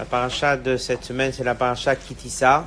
La 0.00 0.06
paracha 0.06 0.56
de 0.56 0.78
cette 0.78 1.04
semaine, 1.04 1.30
c'est 1.30 1.44
la 1.44 1.54
paracha 1.54 1.94
Kitissa. 1.94 2.66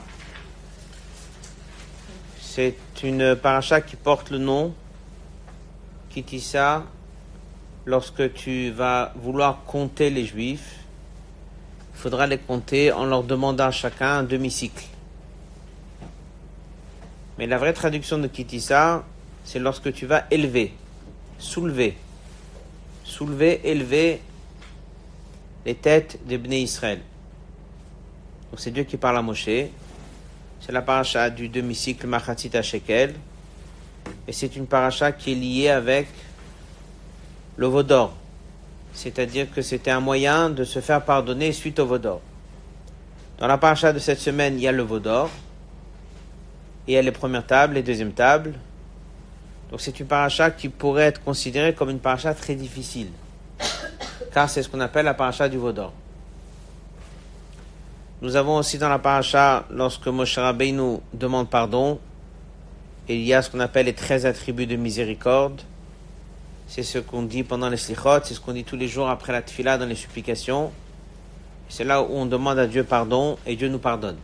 C'est 2.40 2.76
une 3.02 3.36
paracha 3.36 3.82
qui 3.82 3.96
porte 3.96 4.30
le 4.30 4.38
nom 4.38 4.72
Kitissa. 6.12 6.84
Lorsque 7.88 8.34
tu 8.36 8.70
vas 8.70 9.14
vouloir 9.16 9.64
compter 9.66 10.12
les 10.12 10.28
juifs, 10.28 10.76
il 11.96 12.00
faudra 12.00 12.28
les 12.28 12.38
compter 12.38 12.92
en 12.92 13.06
leur 13.06 13.24
demandant 13.24 13.72
chacun 13.72 14.20
un 14.20 14.24
demi-cycle. 14.24 14.86
Mais 17.40 17.48
la 17.48 17.58
vraie 17.58 17.74
traduction 17.74 18.20
de 18.20 18.28
Kitissa, 18.28 19.04
c'est 19.44 19.58
lorsque 19.58 19.92
tu 19.92 20.06
vas 20.06 20.26
élever, 20.30 20.72
soulever, 21.40 21.98
soulever, 23.04 23.60
élever 23.64 24.22
les 25.66 25.74
têtes 25.74 26.20
des 26.28 26.38
Bnei 26.38 26.62
Israël. 26.62 27.02
Donc 28.54 28.60
c'est 28.60 28.70
Dieu 28.70 28.84
qui 28.84 28.98
parle 28.98 29.18
à 29.18 29.24
Moshe. 29.24 29.46
C'est 29.46 30.72
la 30.72 30.84
paracha 30.84 31.32
du 31.32 31.50
demi-cycle 31.50 32.06
Machatzit 32.06 32.52
Shekel. 32.62 33.16
Et 34.28 34.32
c'est 34.32 34.56
une 34.56 34.68
paracha 34.68 35.12
qui 35.12 35.32
est 35.32 35.36
liée 35.36 35.70
avec 35.70 36.08
le 37.58 37.66
Vaudor. 37.66 38.14
C'est-à-dire 38.94 39.52
que 39.52 39.64
c'était 39.64 39.90
un 39.90 40.02
moyen 40.02 40.52
de 40.52 40.66
se 40.66 40.82
faire 40.82 41.04
pardonner 41.04 41.52
suite 41.52 41.80
au 41.80 41.88
Vaudor. 41.88 42.22
Dans 43.40 43.48
la 43.48 43.58
paracha 43.58 43.92
de 43.92 43.98
cette 43.98 44.20
semaine, 44.20 44.54
il 44.60 44.62
y 44.62 44.68
a 44.68 44.72
le 44.72 44.84
Vaudor. 44.84 45.32
Et 46.88 46.92
il 46.92 46.94
y 46.94 46.98
a 46.98 47.02
les 47.02 47.12
premières 47.12 47.48
tables, 47.48 47.74
les 47.74 47.82
deuxièmes 47.82 48.14
tables. 48.14 48.54
Donc 49.72 49.82
c'est 49.82 50.00
une 50.00 50.06
paracha 50.06 50.52
qui 50.52 50.70
pourrait 50.70 51.06
être 51.06 51.24
considérée 51.24 51.74
comme 51.74 51.90
une 51.90 51.98
paracha 51.98 52.36
très 52.36 52.54
difficile. 52.54 53.08
Car 54.32 54.48
c'est 54.48 54.62
ce 54.62 54.70
qu'on 54.70 54.80
appelle 54.80 55.06
la 55.06 55.16
paracha 55.16 55.50
du 55.50 55.58
Vaudor. 55.58 55.92
Nous 58.24 58.38
avons 58.38 58.56
aussi 58.56 58.78
dans 58.78 58.88
la 58.88 59.00
paracha, 59.00 59.66
lorsque 59.70 60.08
Moshe 60.08 60.38
Rabbeinu 60.38 61.00
demande 61.14 61.50
pardon, 61.50 62.00
il 63.10 63.22
y 63.22 63.34
a 63.34 63.42
ce 63.42 63.50
qu'on 63.50 63.60
appelle 63.60 63.88
les 63.88 63.94
13 63.94 64.26
attributs 64.26 64.66
de 64.66 64.78
miséricorde. 64.78 65.62
C'est 66.66 66.84
ce 66.84 67.00
qu'on 67.00 67.24
dit 67.24 67.44
pendant 67.44 67.68
les 67.68 67.76
slichot, 67.76 68.24
c'est 68.24 68.34
ce 68.34 68.40
qu'on 68.40 68.54
dit 68.54 68.64
tous 68.64 68.78
les 68.78 68.88
jours 68.88 69.10
après 69.10 69.34
la 69.34 69.42
tfila 69.42 69.78
dans 69.78 69.86
les 69.86 69.96
supplications. 69.96 70.72
C'est 71.68 71.84
là 71.84 72.02
où 72.02 72.08
on 72.12 72.26
demande 72.26 72.60
à 72.60 72.66
Dieu 72.66 72.86
pardon 72.86 73.38
et 73.46 73.58
Dieu 73.58 73.68
nous 73.68 73.78
pardonne. 73.78 74.18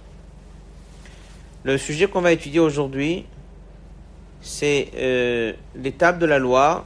Le 1.63 1.77
sujet 1.77 2.07
qu'on 2.07 2.21
va 2.21 2.31
étudier 2.31 2.61
aujourd'hui, 2.61 3.25
c'est 4.39 4.91
euh, 4.95 5.51
les 5.75 5.91
tables 5.91 6.19
de 6.19 6.25
la 6.25 6.39
loi 6.39 6.85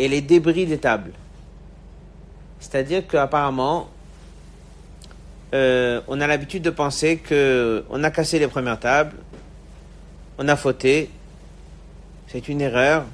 et 0.00 0.08
les 0.08 0.22
débris 0.22 0.66
des 0.66 0.78
tables. 0.78 1.12
C'est-à-dire 2.58 3.06
qu'apparemment, 3.06 3.88
euh, 5.54 6.00
on 6.08 6.20
a 6.20 6.26
l'habitude 6.26 6.62
de 6.62 6.70
penser 6.70 7.18
que 7.18 7.84
on 7.90 8.04
a 8.04 8.10
cassé 8.10 8.38
les 8.38 8.48
premières 8.48 8.78
tables, 8.78 9.16
on 10.38 10.46
a 10.48 10.56
fauté, 10.56 11.10
c'est 12.28 12.48
une 12.48 12.60
erreur. 12.60 13.06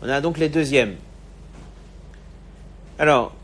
On 0.00 0.08
a 0.08 0.20
donc 0.20 0.38
les 0.38 0.48
deuxièmes. 0.48 0.94
Alors, 2.98 3.34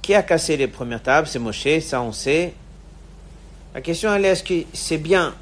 qui 0.00 0.14
a 0.14 0.22
cassé 0.22 0.56
les 0.56 0.68
premières 0.68 1.02
tables? 1.02 1.26
C'est 1.26 1.40
Moshe, 1.40 1.80
ça 1.80 2.00
on 2.00 2.12
sait. 2.12 2.54
La 3.74 3.80
question 3.80 4.14
elle 4.14 4.24
est 4.24 4.28
est-ce 4.28 4.44
que 4.44 4.64
c'est 4.72 4.98
bien 4.98 5.34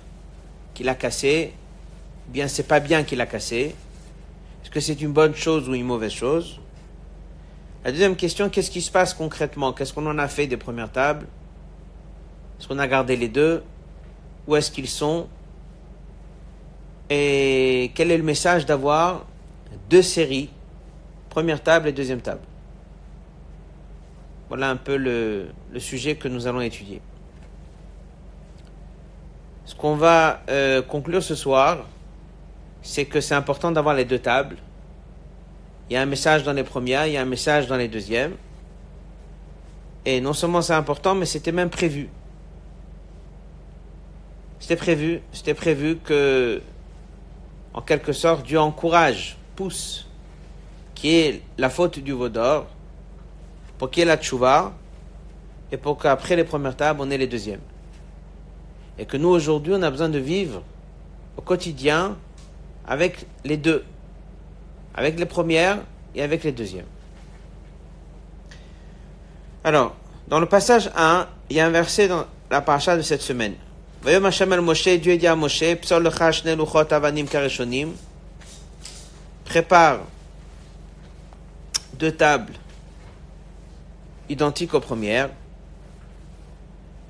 qu'il 0.74 0.88
a 0.88 0.94
cassé? 0.94 1.52
Bien 2.28 2.48
c'est 2.48 2.66
pas 2.66 2.80
bien 2.80 3.04
qu'il 3.04 3.20
a 3.20 3.26
cassé 3.26 3.74
Est-ce 4.62 4.70
que 4.70 4.80
c'est 4.80 5.00
une 5.00 5.12
bonne 5.12 5.34
chose 5.34 5.68
ou 5.68 5.74
une 5.74 5.84
mauvaise 5.84 6.12
chose? 6.12 6.58
La 7.86 7.92
deuxième 7.92 8.16
question, 8.16 8.48
qu'est-ce 8.48 8.72
qui 8.72 8.82
se 8.82 8.90
passe 8.90 9.14
concrètement? 9.14 9.72
Qu'est-ce 9.72 9.94
qu'on 9.94 10.06
en 10.06 10.18
a 10.18 10.26
fait 10.26 10.48
des 10.48 10.56
premières 10.56 10.90
tables? 10.90 11.24
Est-ce 12.58 12.66
qu'on 12.66 12.80
a 12.80 12.88
gardé 12.88 13.14
les 13.14 13.28
deux? 13.28 13.62
Où 14.48 14.56
est-ce 14.56 14.72
qu'ils 14.72 14.88
sont? 14.88 15.28
Et 17.08 17.92
quel 17.94 18.10
est 18.10 18.16
le 18.16 18.25
message 18.25 18.66
d'avoir 18.66 19.25
deux 19.88 20.02
séries, 20.02 20.50
première 21.30 21.62
table 21.62 21.86
et 21.86 21.92
deuxième 21.92 22.20
table? 22.20 22.41
Voilà 24.48 24.69
un 24.69 24.76
peu 24.76 24.96
le, 24.96 25.50
sujet 25.78 26.16
que 26.16 26.26
nous 26.26 26.48
allons 26.48 26.62
étudier. 26.62 27.00
Ce 29.64 29.76
qu'on 29.76 29.94
va 29.94 30.41
euh, 30.48 30.82
conclure 30.82 31.22
ce 31.22 31.36
soir, 31.36 31.86
c'est 32.82 33.04
que 33.04 33.20
c'est 33.20 33.36
important 33.36 33.70
d'avoir 33.70 33.94
les 33.94 34.04
deux 34.04 34.19
tables 34.19 34.56
il 35.88 35.94
y 35.94 35.97
a 35.97 36.02
un 36.02 36.06
message 36.06 36.42
dans 36.42 36.52
les 36.52 36.64
premières, 36.64 37.06
il 37.06 37.12
y 37.12 37.16
a 37.16 37.22
un 37.22 37.26
message 37.26 37.66
dans 37.66 37.76
les 37.76 37.88
deuxièmes. 37.88 38.34
Et 40.04 40.20
non 40.20 40.32
seulement 40.32 40.62
c'est 40.62 40.74
important, 40.74 41.14
mais 41.14 41.26
c'était 41.26 41.52
même 41.52 41.70
prévu. 41.70 42.08
C'était 44.58 44.76
prévu, 44.76 45.20
c'était 45.32 45.54
prévu 45.54 45.96
que, 45.96 46.60
en 47.75 47.82
quelque 47.82 48.12
sorte, 48.12 48.46
Dieu 48.46 48.58
encourage, 48.58 49.36
pousse, 49.54 50.08
qui 50.94 51.14
est 51.14 51.42
la 51.58 51.70
faute 51.70 51.98
du 51.98 52.12
Vaudor, 52.12 52.66
pour 53.78 53.91
qu'il 53.91 54.00
y 54.00 54.02
ait 54.02 54.06
la 54.06 54.16
tchouva, 54.16 54.72
et 55.70 55.76
pour 55.76 55.98
qu'après 55.98 56.36
les 56.36 56.44
premières 56.44 56.76
tables, 56.76 57.00
on 57.02 57.10
ait 57.10 57.19
les 57.19 57.26
deuxièmes. 57.26 57.60
Et 58.98 59.04
que 59.04 59.16
nous, 59.16 59.28
aujourd'hui, 59.28 59.75
on 59.76 59.82
a 59.82 59.91
besoin 59.91 60.08
de 60.08 60.19
vivre 60.19 60.62
au 61.36 61.42
quotidien 61.42 62.16
avec 62.86 63.26
les 63.44 63.56
deux 63.56 63.84
avec 64.96 65.18
les 65.18 65.26
premières 65.26 65.78
et 66.14 66.22
avec 66.22 66.44
les 66.44 66.52
deuxièmes. 66.52 66.86
Alors, 69.62 69.94
dans 70.28 70.40
le 70.40 70.46
passage 70.46 70.90
1, 70.96 71.26
il 71.50 71.56
y 71.56 71.60
a 71.60 71.66
un 71.66 71.70
verset 71.70 72.08
dans 72.08 72.24
la 72.50 72.60
paracha 72.60 72.96
de 72.96 73.02
cette 73.02 73.22
semaine. 73.22 73.54
Dieu 74.04 75.16
dit 75.16 75.26
à 75.26 75.34
Moshe, 75.36 75.64
prépare 79.44 80.00
deux 81.94 82.12
tables 82.12 82.52
identiques 84.28 84.74
aux 84.74 84.80
premières. 84.80 85.30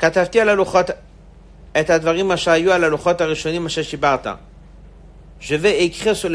Et 0.02 1.90
advarim 1.90 2.30
ashayu 2.30 2.70
ala 2.70 2.88
luchot 2.88 3.20
arishonim 3.20 3.66
asher 3.66 3.82
shibarta. 3.82 4.40
Je 5.40 5.54
vais 5.56 5.84
écrire 5.84 6.16
sur 6.16 6.30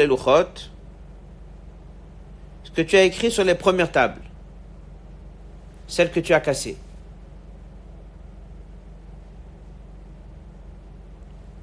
luchot 2.72 2.76
que 2.76 2.82
tu 2.82 2.96
as 2.96 3.04
écrit 3.04 3.32
sur 3.32 3.44
les 3.44 3.56
premières 3.56 3.92
tables, 3.92 4.22
celles 5.88 6.12
que 6.12 6.20
tu 6.20 6.34
as 6.34 6.40
cassées. 6.40 6.78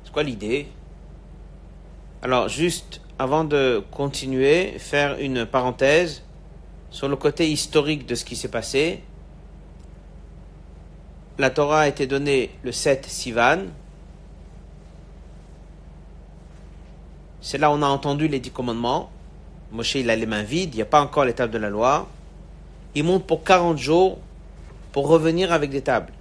C'est 0.04 0.12
quoi 0.12 0.22
l'idée? 0.22 0.68
Alors, 2.22 2.48
juste 2.48 3.00
avant 3.18 3.44
de 3.44 3.84
continuer, 3.90 4.78
faire 4.78 5.18
une 5.18 5.46
parenthèse 5.46 6.22
sur 6.90 7.08
le 7.08 7.16
côté 7.16 7.48
historique 7.48 8.06
de 8.06 8.14
ce 8.14 8.24
qui 8.24 8.36
s'est 8.36 8.48
passé. 8.48 9.02
La 11.38 11.50
Torah 11.50 11.80
a 11.80 11.88
été 11.88 12.06
donnée 12.06 12.50
le 12.64 12.72
7 12.72 13.06
Sivan. 13.06 13.66
C'est 17.40 17.58
là 17.58 17.70
où 17.70 17.74
on 17.74 17.82
a 17.82 17.86
entendu 17.86 18.26
les 18.26 18.40
dix 18.40 18.50
commandements. 18.50 19.10
Moshe, 19.70 19.96
il 19.96 20.08
a 20.10 20.16
les 20.16 20.26
mains 20.26 20.42
vides, 20.42 20.74
il 20.74 20.76
n'y 20.76 20.82
a 20.82 20.86
pas 20.86 21.00
encore 21.00 21.24
les 21.24 21.34
tables 21.34 21.52
de 21.52 21.58
la 21.58 21.68
loi. 21.68 22.08
Il 22.94 23.04
monte 23.04 23.26
pour 23.26 23.44
40 23.44 23.76
jours 23.78 24.18
pour 24.92 25.08
revenir 25.08 25.52
avec 25.52 25.70
des 25.70 25.82
tables. 25.82 26.12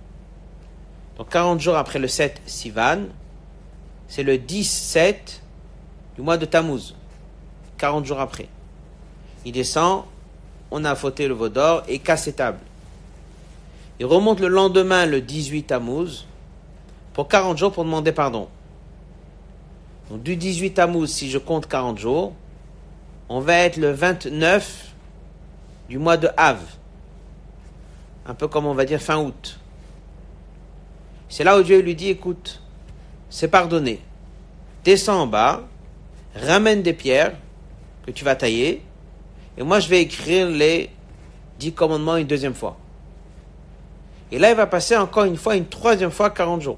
Donc 1.17 1.29
40 1.29 1.59
jours 1.59 1.77
après 1.77 1.99
le 1.99 2.07
7 2.07 2.41
Sivan, 2.45 3.05
c'est 4.07 4.23
le 4.23 4.37
10-7 4.37 5.15
du 6.15 6.21
mois 6.21 6.37
de 6.37 6.45
Tammuz. 6.45 6.93
40 7.77 8.05
jours 8.05 8.19
après. 8.19 8.47
Il 9.45 9.53
descend, 9.53 10.03
on 10.71 10.83
a 10.83 10.95
fauté 10.95 11.27
le 11.27 11.33
Vaudor 11.33 11.83
et 11.87 11.99
casse 11.99 12.23
ses 12.23 12.33
tables. 12.33 12.59
Il 13.99 14.05
remonte 14.05 14.39
le 14.39 14.47
lendemain, 14.47 15.05
le 15.05 15.21
18 15.21 15.63
Tammuz, 15.63 16.25
pour 17.13 17.27
40 17.27 17.57
jours 17.57 17.71
pour 17.71 17.85
demander 17.85 18.11
pardon. 18.11 18.47
Donc 20.09 20.21
du 20.21 20.35
18 20.35 20.71
Tammuz, 20.71 21.07
si 21.07 21.29
je 21.29 21.37
compte 21.37 21.67
40 21.67 21.97
jours, 21.97 22.33
on 23.29 23.39
va 23.39 23.55
être 23.55 23.77
le 23.77 23.91
29 23.91 24.93
du 25.89 25.97
mois 25.97 26.17
de 26.17 26.29
Av. 26.37 26.59
Un 28.25 28.33
peu 28.33 28.47
comme 28.47 28.65
on 28.65 28.73
va 28.73 28.85
dire 28.85 29.01
fin 29.01 29.17
août. 29.17 29.59
C'est 31.29 31.43
là 31.43 31.57
où 31.57 31.63
Dieu 31.63 31.79
lui 31.79 31.95
dit, 31.95 32.09
écoute, 32.09 32.61
c'est 33.29 33.47
pardonné. 33.47 33.99
Descends 34.83 35.21
en 35.21 35.27
bas, 35.27 35.63
ramène 36.35 36.81
des 36.81 36.93
pierres 36.93 37.33
que 38.05 38.11
tu 38.11 38.23
vas 38.23 38.35
tailler, 38.35 38.81
et 39.57 39.63
moi 39.63 39.79
je 39.79 39.89
vais 39.89 40.01
écrire 40.01 40.49
les 40.49 40.89
dix 41.59 41.73
commandements 41.73 42.15
une 42.15 42.27
deuxième 42.27 42.53
fois. 42.53 42.77
Et 44.31 44.39
là, 44.39 44.49
il 44.51 44.55
va 44.55 44.67
passer 44.67 44.95
encore 44.95 45.23
une 45.23 45.37
fois, 45.37 45.55
une 45.55 45.67
troisième 45.67 46.11
fois, 46.11 46.29
40 46.29 46.61
jours. 46.61 46.77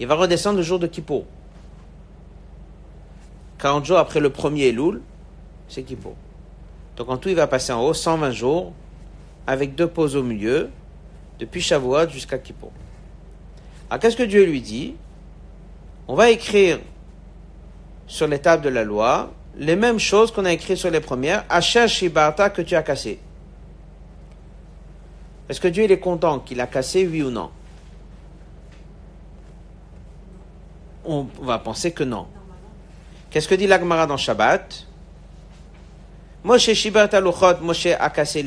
Il 0.00 0.06
va 0.06 0.14
redescendre 0.14 0.56
le 0.56 0.62
jour 0.62 0.78
de 0.78 0.86
Kippour. 0.86 1.24
40 3.62 3.84
jours 3.84 3.98
après 3.98 4.18
le 4.18 4.30
premier 4.30 4.66
Elul, 4.66 5.00
c'est 5.68 5.84
Kippour. 5.84 6.16
Donc 6.96 7.08
en 7.08 7.16
tout, 7.16 7.28
il 7.28 7.36
va 7.36 7.46
passer 7.46 7.72
en 7.72 7.80
haut 7.80 7.94
120 7.94 8.32
jours 8.32 8.72
avec 9.46 9.76
deux 9.76 9.86
pauses 9.86 10.16
au 10.16 10.24
milieu, 10.24 10.68
depuis 11.38 11.60
Shavuot 11.60 12.08
jusqu'à 12.08 12.38
Kippour. 12.38 12.72
Alors 13.88 14.00
qu'est-ce 14.00 14.16
que 14.16 14.24
Dieu 14.24 14.44
lui 14.44 14.60
dit? 14.60 14.96
On 16.08 16.16
va 16.16 16.30
écrire 16.30 16.80
sur 18.08 18.26
les 18.26 18.40
tables 18.40 18.64
de 18.64 18.68
la 18.68 18.82
loi 18.82 19.32
les 19.56 19.76
mêmes 19.76 20.00
choses 20.00 20.32
qu'on 20.32 20.44
a 20.44 20.52
écrites 20.52 20.78
sur 20.78 20.90
les 20.90 21.00
premières, 21.00 21.44
Asher 21.48 21.86
Shibarta 21.86 22.50
que 22.50 22.62
tu 22.62 22.74
as 22.74 22.82
cassé. 22.82 23.20
Est-ce 25.48 25.60
que 25.60 25.68
Dieu 25.68 25.88
est 25.88 26.00
content 26.00 26.40
qu'il 26.40 26.60
a 26.60 26.66
cassé, 26.66 27.06
oui 27.06 27.22
ou 27.22 27.30
non? 27.30 27.50
On 31.04 31.28
va 31.42 31.60
penser 31.60 31.92
que 31.92 32.02
non. 32.02 32.26
Qu'est-ce 33.32 33.48
que 33.48 33.54
dit 33.54 33.66
l'Agmara 33.66 34.06
dans 34.06 34.18
Shabbat? 34.18 34.86
Moshe 36.44 36.74
Shibarta 36.74 37.18
Luchot, 37.18 37.60
Moshe 37.62 37.86
a 37.86 38.10
cassé 38.10 38.44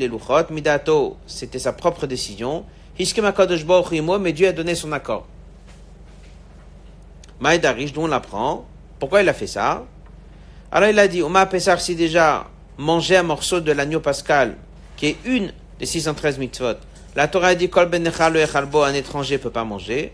Midato, 0.51 1.17
c'était 1.25 1.57
sa 1.57 1.73
propre 1.73 2.05
décision. 2.05 2.63
Mais 2.99 4.33
Dieu 4.33 4.47
a 4.47 4.51
donné 4.51 4.75
son 4.75 4.91
accord. 4.91 5.25
Maïdarish, 7.39 7.93
d'où 7.93 8.01
on 8.01 8.07
l'apprend? 8.07 8.67
Pourquoi 8.99 9.23
il 9.23 9.29
a 9.29 9.33
fait 9.33 9.47
ça? 9.47 9.83
Alors 10.71 10.87
il 10.87 10.99
a 10.99 11.07
dit, 11.07 11.23
Oma 11.23 11.47
Pesar, 11.47 11.81
si 11.81 11.95
déjà 11.95 12.45
manger 12.77 13.17
un 13.17 13.23
morceau 13.23 13.61
de 13.61 13.71
l'agneau 13.71 14.01
pascal, 14.01 14.55
qui 14.97 15.07
est 15.07 15.17
une 15.25 15.51
des 15.79 15.87
613 15.87 16.37
mitzvot, 16.37 16.75
la 17.15 17.27
Torah 17.27 17.47
a 17.47 17.55
dit, 17.55 17.69
Kol 17.69 17.89
ben 17.89 18.07
un 18.07 18.93
étranger 18.93 19.39
peut 19.39 19.49
pas 19.49 19.63
manger. 19.63 20.13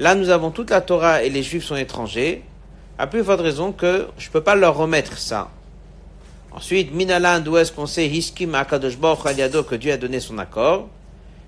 Là, 0.00 0.16
nous 0.16 0.30
avons 0.30 0.50
toute 0.50 0.70
la 0.70 0.80
Torah 0.80 1.22
et 1.22 1.30
les 1.30 1.44
Juifs 1.44 1.64
sont 1.64 1.76
étrangers. 1.76 2.42
À 2.98 3.06
plus 3.06 3.22
forte 3.22 3.40
raison 3.40 3.70
que 3.70 4.08
je 4.18 4.28
peux 4.28 4.40
pas 4.40 4.56
leur 4.56 4.76
remettre 4.76 5.16
ça. 5.18 5.48
Ensuite, 6.50 6.92
Minalan, 6.92 7.38
d'où 7.38 7.56
est-ce 7.56 7.70
qu'on 7.70 7.86
sait, 7.86 8.08
Hiskim 8.08 8.56
Akadosh 8.56 8.98
que 8.98 9.74
Dieu 9.76 9.92
a 9.92 9.96
donné 9.96 10.18
son 10.18 10.36
accord? 10.38 10.88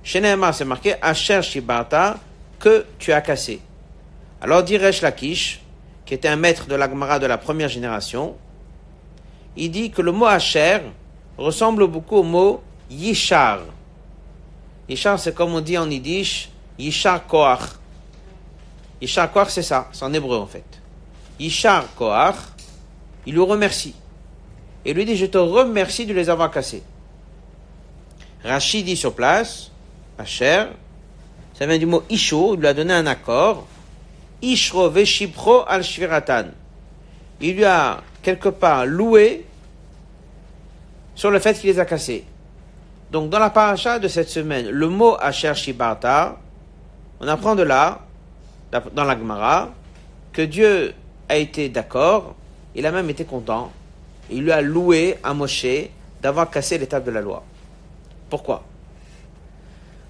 Chez 0.04 0.22
c'est 0.52 0.64
marqué 0.64 0.94
Asher 1.02 1.42
Shibata, 1.42 2.18
que 2.60 2.86
tu 3.00 3.12
as 3.12 3.20
cassé. 3.20 3.60
Alors 4.40 4.62
dit 4.62 4.76
Resh 4.76 5.02
Lakish, 5.02 5.60
qui 6.06 6.14
était 6.14 6.28
un 6.28 6.36
maître 6.36 6.66
de 6.66 6.76
l'Agmara 6.76 7.18
de 7.18 7.26
la 7.26 7.36
première 7.36 7.68
génération, 7.68 8.36
il 9.56 9.72
dit 9.72 9.90
que 9.90 10.02
le 10.02 10.12
mot 10.12 10.26
Asher 10.26 10.78
ressemble 11.36 11.88
beaucoup 11.88 12.18
au 12.18 12.22
mot 12.22 12.62
Yishar. 12.88 13.60
Yishar, 14.88 15.18
c'est 15.18 15.34
comme 15.34 15.52
on 15.54 15.60
dit 15.60 15.76
en 15.76 15.90
yiddish, 15.90 16.48
Yishar 16.78 17.26
Koach. 17.26 17.60
Yishar 19.02 19.32
Koach, 19.32 19.48
c'est 19.48 19.62
ça, 19.62 19.88
c'est 19.92 20.04
en 20.04 20.12
hébreu 20.12 20.38
en 20.38 20.46
fait. 20.46 20.79
Yishar 21.40 21.86
Koach, 21.96 22.36
il 23.26 23.32
lui 23.32 23.40
remercie. 23.40 23.94
Et 24.84 24.92
lui 24.92 25.04
dit, 25.04 25.16
je 25.16 25.26
te 25.26 25.38
remercie 25.38 26.06
de 26.06 26.12
les 26.12 26.28
avoir 26.28 26.50
cassés. 26.50 26.82
Rachid 28.44 28.84
dit 28.84 28.96
sur 28.96 29.14
place, 29.14 29.70
Asher, 30.18 30.66
ça 31.54 31.66
vient 31.66 31.78
du 31.78 31.86
mot 31.86 32.02
Isho, 32.08 32.54
il 32.54 32.60
lui 32.60 32.66
a 32.66 32.74
donné 32.74 32.92
un 32.92 33.06
accord. 33.06 33.66
Ishro 34.42 34.88
Veshipro 34.88 35.64
al 35.66 35.82
Shviratan. 35.82 36.46
Il 37.40 37.56
lui 37.56 37.64
a 37.64 38.02
quelque 38.22 38.48
part 38.48 38.86
loué 38.86 39.46
sur 41.14 41.30
le 41.30 41.38
fait 41.38 41.58
qu'il 41.58 41.70
les 41.70 41.78
a 41.78 41.84
cassés. 41.84 42.24
Donc 43.10 43.28
dans 43.28 43.38
la 43.38 43.50
paracha 43.50 43.98
de 43.98 44.08
cette 44.08 44.30
semaine, 44.30 44.68
le 44.70 44.88
mot 44.88 45.16
Asher 45.20 45.54
Shibarta, 45.54 46.38
on 47.20 47.28
apprend 47.28 47.54
de 47.54 47.62
là, 47.62 48.00
dans 48.94 49.04
la 49.04 49.18
Gemara, 49.18 49.70
que 50.32 50.42
Dieu 50.42 50.94
a 51.30 51.36
été 51.36 51.68
d'accord, 51.68 52.34
il 52.74 52.84
a 52.86 52.90
même 52.90 53.08
été 53.08 53.24
content, 53.24 53.70
il 54.30 54.42
lui 54.42 54.50
a 54.50 54.60
loué 54.60 55.16
à 55.22 55.32
Moshe 55.32 55.64
d'avoir 56.20 56.50
cassé 56.50 56.76
l'étape 56.76 57.04
de 57.04 57.12
la 57.12 57.20
loi. 57.20 57.44
Pourquoi? 58.28 58.64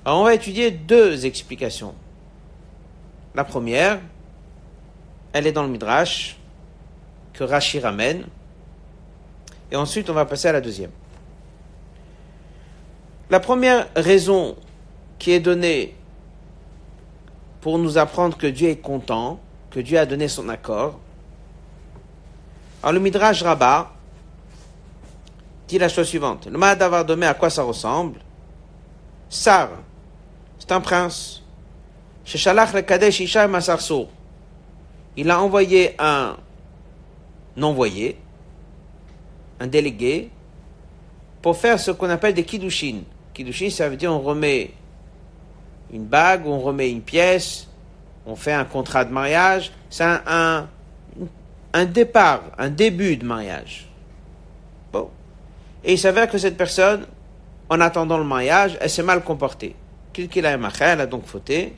Alors 0.03 0.21
on 0.21 0.25
va 0.25 0.35
étudier 0.35 0.71
deux 0.71 1.27
explications. 1.27 1.95
La 3.35 3.45
première, 3.45 4.01
elle 5.35 5.47
est 5.47 5.53
dans 5.53 5.63
le 5.63 5.69
Midrash, 5.69 6.39
que 7.35 7.45
Rashi 7.45 7.81
ramène. 7.81 8.25
Et 9.71 9.77
ensuite, 9.77 10.09
on 10.09 10.15
va 10.15 10.25
passer 10.25 10.49
à 10.49 10.53
la 10.53 10.63
deuxième. 10.63 10.91
La 13.29 13.41
première 13.41 13.89
raison 13.95 14.57
qui 15.19 15.33
est 15.33 15.41
donnée 15.41 15.95
pour 17.61 17.79
nous 17.79 17.99
apprendre 17.99 18.39
que 18.39 18.47
Dieu 18.47 18.71
est 18.71 18.81
content, 18.81 19.39
que 19.71 19.81
Dieu 19.81 19.99
a 19.99 20.07
donné 20.07 20.29
son 20.29 20.49
accord. 20.49 20.99
Alors 22.83 22.93
le 22.95 23.01
Midrash 23.01 23.43
Rabbah 23.43 23.93
dit 25.69 25.79
la 25.79 25.89
chose 25.89 26.09
suivante. 26.09 26.47
Le 26.47 26.59
Mahadavar 26.59 27.05
Domé, 27.05 27.27
à 27.27 27.35
quoi 27.35 27.51
ça 27.51 27.63
ressemble? 27.63 28.21
Sar, 29.29 29.69
c'est 30.59 30.73
un 30.73 30.81
prince. 30.81 31.43
Il 35.17 35.31
a 35.31 35.41
envoyé 35.41 35.95
un 35.99 36.37
envoyé, 37.61 38.19
un 39.59 39.67
délégué, 39.67 40.31
pour 41.43 41.57
faire 41.57 41.79
ce 41.79 41.91
qu'on 41.91 42.09
appelle 42.09 42.35
des 42.35 42.45
kiddushin. 42.45 43.01
Kiddushin, 43.35 43.71
ça 43.71 43.89
veut 43.89 43.97
dire 43.97 44.13
on 44.13 44.21
remet 44.21 44.73
une 45.93 46.05
bague, 46.05 46.47
on 46.47 46.61
remet 46.61 46.91
une 46.91 47.03
pièce, 47.03 47.69
on 48.27 48.37
fait 48.37 48.53
un 48.53 48.65
contrat 48.65 49.05
de 49.05 49.13
mariage. 49.13 49.73
C'est 49.89 50.05
un, 50.05 50.69
départ, 51.85 52.43
un 52.59 52.69
début 52.69 53.17
de 53.17 53.25
mariage. 53.25 53.89
Bon. 54.93 55.09
Et 55.85 55.93
il 55.93 55.99
s'avère 55.99 56.29
que 56.29 56.39
cette 56.39 56.57
personne, 56.57 57.07
en 57.69 57.81
attendant 57.81 58.19
le 58.19 58.25
mariage, 58.25 58.77
elle 58.81 58.91
s'est 58.91 59.03
mal 59.03 59.23
comportée 59.23 59.75
qu'il 60.13 60.47
a 60.47 60.53
elle 60.53 61.01
a 61.01 61.07
donc 61.07 61.27
fauté. 61.27 61.75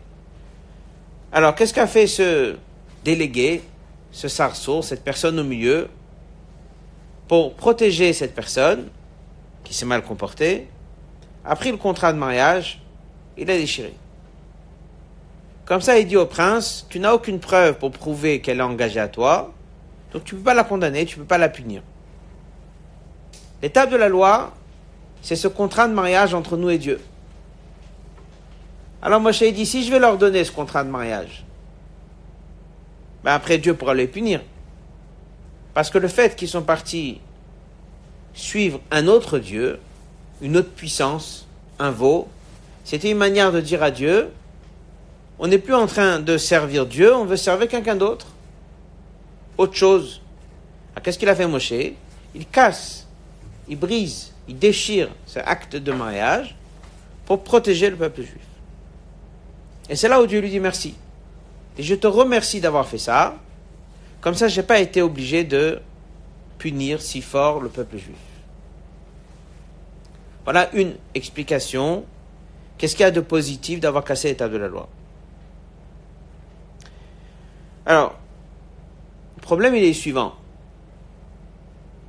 Alors, 1.33 1.55
qu'est-ce 1.55 1.75
qu'a 1.75 1.87
fait 1.87 2.07
ce 2.07 2.57
délégué, 3.05 3.63
ce 4.11 4.29
sarceau, 4.29 4.83
cette 4.83 5.03
personne 5.03 5.39
au 5.39 5.45
milieu, 5.45 5.89
pour 7.29 7.55
protéger 7.55 8.13
cette 8.13 8.35
personne 8.35 8.89
qui 9.65 9.75
s'est 9.75 9.87
mal 9.87 10.03
comportée, 10.03 10.69
a 11.45 11.57
pris 11.57 11.71
le 11.71 11.77
contrat 11.77 12.13
de 12.13 12.19
mariage, 12.19 12.81
il 13.37 13.47
l'a 13.47 13.57
déchiré. 13.57 13.95
Comme 15.65 15.81
ça, 15.81 15.99
il 15.99 16.07
dit 16.07 16.17
au 16.17 16.27
prince, 16.27 16.87
tu 16.91 17.01
n'as 17.01 17.13
aucune 17.13 17.39
preuve 17.39 17.79
pour 17.79 17.91
prouver 17.91 18.41
qu'elle 18.41 18.59
est 18.59 18.63
engagée 18.63 19.01
à 19.01 19.09
toi, 19.09 19.53
donc 20.13 20.25
tu 20.25 20.35
ne 20.35 20.41
peux 20.41 20.45
pas 20.45 20.55
la 20.55 20.65
condamner, 20.65 21.05
tu 21.07 21.19
ne 21.19 21.25
peux 21.25 21.29
pas 21.29 21.39
la 21.39 21.49
punir. 21.49 21.83
L'étape 23.63 23.91
de 23.91 23.97
la 23.97 24.09
loi, 24.09 24.53
c'est 25.23 25.37
ce 25.37 25.49
contrat 25.49 25.89
de 25.89 25.95
mariage 25.95 26.35
entre 26.35 26.57
nous 26.57 26.71
et 26.71 26.79
Dieu. 26.79 27.01
Alors 29.01 29.21
Moshe 29.21 29.43
dit, 29.43 29.67
si 29.67 29.85
je 29.85 29.91
vais 29.91 29.99
leur 29.99 30.19
donner 30.19 30.45
ce 30.45 30.53
contrat 30.53 30.85
de 30.85 30.91
mariage, 30.91 31.45
ben 33.25 33.33
après 33.33 33.59
Dieu 33.59 33.75
pourra 33.75 33.95
les 33.95 34.07
punir. 34.07 34.41
Parce 35.75 35.91
que 35.91 35.99
le 35.99 36.09
fait 36.09 36.37
qu'ils 36.37 36.49
sont 36.49 36.63
partis 36.63 37.21
suivre 38.35 38.81
un 38.91 39.07
autre 39.07 39.39
Dieu, 39.39 39.81
une 40.41 40.57
autre 40.57 40.71
puissance, 40.71 41.47
un 41.79 41.91
veau, 41.91 42.29
c'était 42.85 43.11
une 43.11 43.19
manière 43.19 43.53
de 43.53 43.61
dire 43.61 43.83
à 43.83 43.91
Dieu, 43.91 44.31
on 45.39 45.47
n'est 45.47 45.59
plus 45.59 45.75
en 45.75 45.87
train 45.87 46.19
de 46.21 46.37
servir 46.37 46.87
Dieu, 46.87 47.15
on 47.15 47.25
veut 47.25 47.37
servir 47.37 47.69
quelqu'un 47.69 47.97
d'autre. 47.97 48.27
Autre 49.63 49.77
chose. 49.77 50.21
Qu'est-ce 51.01 51.17
qu'il 51.17 51.29
a 51.29 51.37
fait 51.37 51.47
Moshe? 51.47 51.73
Il 52.35 52.47
casse, 52.51 53.07
il 53.69 53.79
brise, 53.79 54.33
il 54.49 54.59
déchire 54.59 55.09
ce 55.25 55.39
acte 55.39 55.77
de 55.77 55.93
mariage 55.93 56.57
pour 57.27 57.45
protéger 57.45 57.89
le 57.89 57.95
peuple 57.95 58.23
juif. 58.23 58.43
Et 59.89 59.95
c'est 59.95 60.09
là 60.09 60.21
où 60.21 60.27
Dieu 60.27 60.41
lui 60.41 60.51
dit 60.51 60.59
merci. 60.59 60.97
Et 61.79 61.85
je 61.85 61.95
te 61.95 62.09
remercie 62.09 62.61
d'avoir 62.61 62.89
fait 62.89 62.99
ça. 62.99 63.37
Comme 64.21 64.35
ça, 64.35 64.49
je 64.49 64.61
n'ai 64.61 64.67
pas 64.67 64.81
été 64.81 65.01
obligé 65.01 65.45
de 65.45 65.81
punir 66.59 67.01
si 67.01 67.23
fort 67.23 67.61
le 67.61 67.69
peuple 67.69 67.99
juif. 67.99 68.17
Voilà 70.43 70.75
une 70.75 70.97
explication. 71.15 72.05
Qu'est-ce 72.79 72.97
qu'il 72.97 73.05
y 73.05 73.07
a 73.07 73.13
de 73.13 73.21
positif 73.21 73.79
d'avoir 73.79 74.03
cassé 74.03 74.27
l'état 74.27 74.49
de 74.49 74.57
la 74.57 74.67
loi? 74.67 74.89
Alors, 77.87 78.19
le 79.43 79.45
problème 79.45 79.75
il 79.75 79.83
est 79.83 79.93
suivant. 79.93 80.35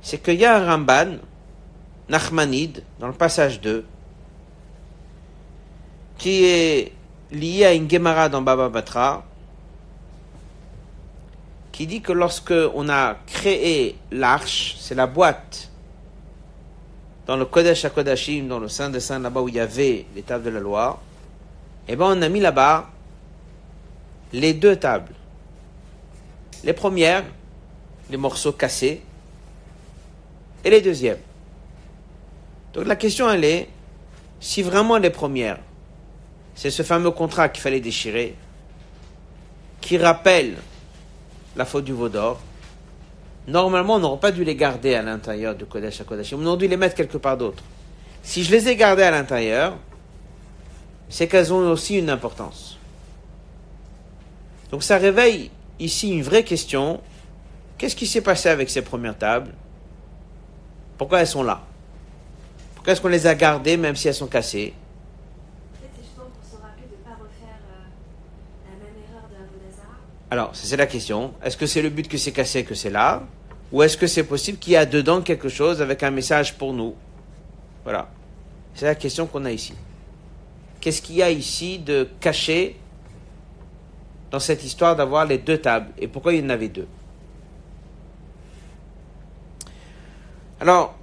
C'est 0.02 0.22
qu'il 0.22 0.38
y 0.38 0.44
a 0.44 0.56
un 0.56 0.64
Ramban, 0.64 1.16
Nachmanide, 2.08 2.84
dans 3.00 3.08
le 3.08 3.12
passage 3.12 3.60
2, 3.60 3.84
qui 6.16 6.44
est 6.44 6.92
lié 7.32 7.64
à 7.64 7.72
une 7.72 7.90
Gemara 7.90 8.28
dans 8.28 8.40
Baba 8.40 8.68
Batra 8.68 9.24
qui 11.72 11.88
dit 11.88 12.02
que 12.02 12.12
lorsque 12.12 12.54
on 12.76 12.88
a 12.88 13.16
créé 13.26 13.96
l'arche, 14.12 14.76
c'est 14.78 14.94
la 14.94 15.08
boîte 15.08 15.72
dans 17.26 17.36
le 17.36 17.46
Kodesh 17.46 17.84
HaKodashim, 17.84 18.46
dans 18.46 18.60
le 18.60 18.68
Saint 18.68 18.90
des 18.90 19.00
Saints, 19.00 19.18
là-bas 19.18 19.40
où 19.40 19.48
il 19.48 19.56
y 19.56 19.60
avait 19.60 20.06
les 20.14 20.22
tables 20.22 20.44
de 20.44 20.50
la 20.50 20.60
loi, 20.60 21.02
eh 21.88 21.96
ben 21.96 22.06
on 22.16 22.22
a 22.22 22.28
mis 22.28 22.38
là-bas 22.38 22.90
les 24.32 24.54
deux 24.54 24.76
tables. 24.76 25.14
Les 26.64 26.72
premières, 26.72 27.24
les 28.10 28.16
morceaux 28.16 28.52
cassés, 28.52 29.02
et 30.64 30.70
les 30.70 30.80
deuxièmes. 30.80 31.18
Donc 32.72 32.86
la 32.86 32.96
question 32.96 33.30
elle 33.30 33.44
est, 33.44 33.68
si 34.40 34.62
vraiment 34.62 34.98
les 34.98 35.10
premières, 35.10 35.58
c'est 36.54 36.70
ce 36.70 36.82
fameux 36.82 37.10
contrat 37.10 37.48
qu'il 37.48 37.62
fallait 37.62 37.80
déchirer, 37.80 38.34
qui 39.80 39.98
rappelle 39.98 40.56
la 41.56 41.64
faute 41.64 41.84
du 41.84 41.92
veau 41.92 42.08
d'or. 42.08 42.40
Normalement, 43.46 43.96
on 43.96 43.98
n'aurait 43.98 44.20
pas 44.20 44.32
dû 44.32 44.42
les 44.42 44.56
garder 44.56 44.94
à 44.94 45.02
l'intérieur 45.02 45.54
du 45.54 45.66
Kodesh 45.66 46.00
à 46.00 46.04
Kodesh. 46.04 46.32
On 46.32 46.46
aurait 46.46 46.56
dû 46.56 46.68
les 46.68 46.78
mettre 46.78 46.94
quelque 46.94 47.18
part 47.18 47.36
d'autre. 47.36 47.62
Si 48.22 48.42
je 48.42 48.50
les 48.50 48.68
ai 48.68 48.76
gardés 48.76 49.02
à 49.02 49.10
l'intérieur, 49.10 49.76
c'est 51.10 51.28
qu'elles 51.28 51.52
ont 51.52 51.70
aussi 51.70 51.98
une 51.98 52.08
importance. 52.08 52.78
Donc 54.70 54.82
ça 54.82 54.96
réveille 54.96 55.50
ici 55.78 56.10
une 56.10 56.22
vraie 56.22 56.44
question. 56.44 57.00
Qu'est-ce 57.78 57.96
qui 57.96 58.06
s'est 58.06 58.20
passé 58.20 58.48
avec 58.48 58.70
ces 58.70 58.82
premières 58.82 59.18
tables? 59.18 59.52
Pourquoi 60.96 61.20
elles 61.20 61.26
sont 61.26 61.42
là? 61.42 61.62
Pourquoi 62.74 62.92
est-ce 62.92 63.00
qu'on 63.00 63.08
les 63.08 63.26
a 63.26 63.34
gardées 63.34 63.76
même 63.76 63.96
si 63.96 64.08
elles 64.08 64.14
sont 64.14 64.26
cassées? 64.26 64.74
Alors, 70.30 70.50
c'est 70.52 70.76
la 70.76 70.86
question. 70.86 71.32
Est-ce 71.44 71.56
que 71.56 71.66
c'est 71.66 71.82
le 71.82 71.90
but 71.90 72.08
que 72.08 72.18
c'est 72.18 72.32
cassé 72.32 72.64
que 72.64 72.74
c'est 72.74 72.90
là? 72.90 73.22
Ou 73.70 73.82
est-ce 73.82 73.96
que 73.96 74.08
c'est 74.08 74.24
possible 74.24 74.58
qu'il 74.58 74.72
y 74.72 74.76
a 74.76 74.84
dedans 74.84 75.20
quelque 75.20 75.48
chose 75.48 75.80
avec 75.80 76.02
un 76.02 76.10
message 76.10 76.54
pour 76.54 76.72
nous? 76.72 76.94
Voilà. 77.84 78.08
C'est 78.74 78.86
la 78.86 78.96
question 78.96 79.26
qu'on 79.26 79.44
a 79.44 79.52
ici. 79.52 79.74
Qu'est-ce 80.80 81.00
qu'il 81.02 81.16
y 81.16 81.22
a 81.22 81.30
ici 81.30 81.78
de 81.78 82.08
caché 82.20 82.76
dans 84.34 84.40
cette 84.40 84.64
histoire 84.64 84.96
d'avoir 84.96 85.26
les 85.26 85.38
deux 85.38 85.58
tables 85.58 85.92
Et 85.96 86.08
pourquoi 86.08 86.34
il 86.34 86.42
y 86.42 86.44
en 86.44 86.50
avait 86.50 86.66
deux 86.66 86.88
Alors, 90.60 90.96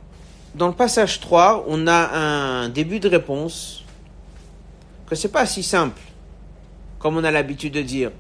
dans 0.54 0.68
le 0.68 0.74
passage 0.74 1.22
3, 1.22 1.64
on 1.70 1.88
a 1.88 2.10
un 2.10 2.68
début 2.68 3.00
de 3.00 3.08
réponse 3.08 3.86
que 5.08 5.16
c'est 5.16 5.32
pas 5.32 5.46
si 5.46 5.64
simple 5.64 6.02
comme 7.00 7.16
on 7.16 7.24
a 7.24 7.32
l'habitude 7.32 7.72
de 7.74 7.82
dire 7.82 8.12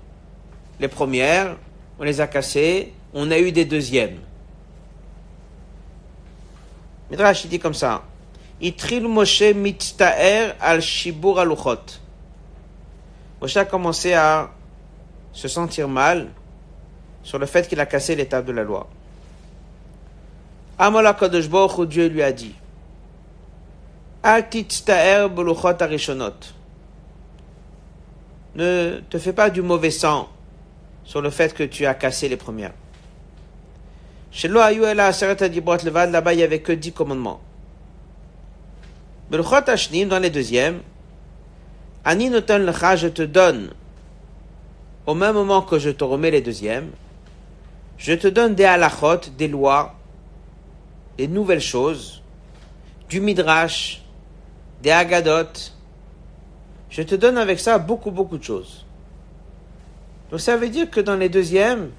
les 0.79 0.87
premières, 0.87 1.57
on 1.99 2.03
les 2.03 2.21
a 2.21 2.27
cassées, 2.27 2.93
on 3.13 3.31
a 3.31 3.37
eu 3.37 3.51
des 3.51 3.65
deuxièmes. 3.65 4.17
Midrash, 7.09 7.47
dit 7.47 7.59
comme 7.59 7.73
ça. 7.73 8.05
Moshe 13.41 13.57
a 13.57 13.65
commencé 13.65 14.13
à 14.13 14.51
se 15.33 15.47
sentir 15.47 15.87
mal 15.87 16.29
sur 17.23 17.39
le 17.39 17.45
fait 17.45 17.67
qu'il 17.67 17.79
a 17.79 17.85
cassé 17.85 18.15
l'étape 18.15 18.45
de 18.45 18.51
la 18.51 18.63
loi. 18.63 18.87
Amola 20.77 21.13
Kadosh 21.13 21.47
Dieu 21.87 22.07
lui 22.07 22.23
a 22.23 22.31
dit 22.31 22.55
beluchot. 24.23 25.73
Ne 28.53 28.99
te 29.09 29.17
fais 29.17 29.33
pas 29.33 29.49
du 29.49 29.61
mauvais 29.61 29.91
sang 29.91 30.27
sur 31.03 31.21
le 31.21 31.29
fait 31.29 31.53
que 31.53 31.63
tu 31.63 31.85
as 31.85 31.93
cassé 31.93 32.27
les 32.27 32.37
premières. 32.37 32.73
Chez 34.31 34.47
là-bas, 34.47 34.73
il 34.73 36.37
n'y 36.37 36.43
avait 36.43 36.59
que 36.61 36.71
dix 36.71 36.91
commandements. 36.91 37.41
Dans 39.29 40.19
les 40.19 40.29
deuxièmes, 40.29 40.81
Ani 42.03 42.29
je 42.31 43.07
te 43.07 43.21
donne, 43.21 43.71
au 45.11 45.13
même 45.13 45.33
moment 45.33 45.61
que 45.61 45.77
je 45.77 45.89
te 45.89 46.05
remets 46.05 46.31
les 46.31 46.39
deuxièmes, 46.39 46.89
je 47.97 48.13
te 48.13 48.29
donne 48.29 48.55
des 48.55 48.63
halachot, 48.63 49.19
des 49.37 49.49
lois, 49.49 49.93
des 51.17 51.27
nouvelles 51.27 51.59
choses, 51.59 52.21
du 53.09 53.19
midrash, 53.19 54.03
des 54.81 54.91
agadot. 54.91 55.51
Je 56.89 57.01
te 57.01 57.15
donne 57.15 57.37
avec 57.37 57.59
ça 57.59 57.77
beaucoup, 57.77 58.09
beaucoup 58.09 58.37
de 58.37 58.43
choses. 58.43 58.85
Donc 60.31 60.39
ça 60.39 60.55
veut 60.55 60.69
dire 60.69 60.89
que 60.89 61.01
dans 61.01 61.17
les 61.17 61.27
deuxièmes, 61.27 61.89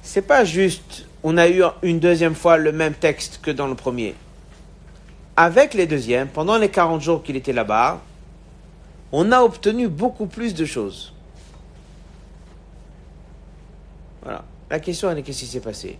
c'est 0.00 0.22
pas 0.22 0.44
juste 0.46 1.04
on 1.22 1.36
a 1.36 1.46
eu 1.46 1.62
une 1.82 2.00
deuxième 2.00 2.34
fois 2.34 2.56
le 2.56 2.72
même 2.72 2.94
texte 2.94 3.40
que 3.42 3.50
dans 3.50 3.66
le 3.66 3.74
premier. 3.74 4.14
Avec 5.36 5.74
les 5.74 5.86
deuxièmes, 5.86 6.28
pendant 6.28 6.56
les 6.56 6.70
40 6.70 7.02
jours 7.02 7.22
qu'il 7.22 7.36
était 7.36 7.52
là-bas, 7.52 8.00
on 9.12 9.30
a 9.30 9.42
obtenu 9.42 9.88
beaucoup 9.88 10.26
plus 10.26 10.54
de 10.54 10.64
choses. 10.64 11.12
Voilà. 14.26 14.42
La 14.68 14.80
question 14.80 15.08
est 15.12 15.22
qu'est-ce 15.22 15.38
qui 15.38 15.46
s'est 15.46 15.60
passé? 15.60 15.98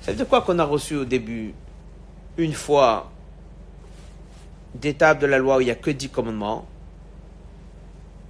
C'est 0.00 0.16
de 0.16 0.24
quoi 0.24 0.40
qu'on 0.40 0.58
a 0.58 0.64
reçu 0.64 0.96
au 0.96 1.04
début 1.04 1.52
une 2.38 2.54
fois 2.54 3.12
des 4.74 4.94
de 4.94 5.26
la 5.26 5.36
loi 5.36 5.58
où 5.58 5.60
il 5.60 5.66
n'y 5.66 5.70
a 5.70 5.74
que 5.74 5.90
10 5.90 6.08
commandements? 6.08 6.66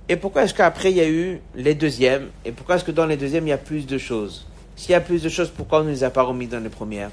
Et 0.09 0.17
pourquoi 0.17 0.43
est-ce 0.43 0.55
qu'après 0.55 0.91
il 0.91 0.97
y 0.97 1.01
a 1.01 1.09
eu 1.09 1.41
les 1.55 1.77
deuxièmes? 1.77 2.31
Et 2.45 2.51
pourquoi 2.51 2.75
est-ce 2.75 2.83
que 2.83 2.91
dans 2.91 3.07
les 3.07 3.17
deuxièmes 3.17 3.47
il 3.47 3.51
y 3.51 3.53
a 3.53 3.57
plus 3.57 3.87
de 3.87 3.99
choses? 3.99 4.49
S'il 4.75 4.91
y 4.91 4.95
a 4.95 5.01
plus 5.01 5.23
de 5.23 5.29
choses, 5.29 5.51
pourquoi 5.51 5.83
on 5.83 5.85
ne 5.85 5.91
les 5.91 6.03
a 6.03 6.11
pas 6.11 6.23
remis 6.23 6.49
dans 6.49 6.59
les 6.59 6.71
premières? 6.71 7.11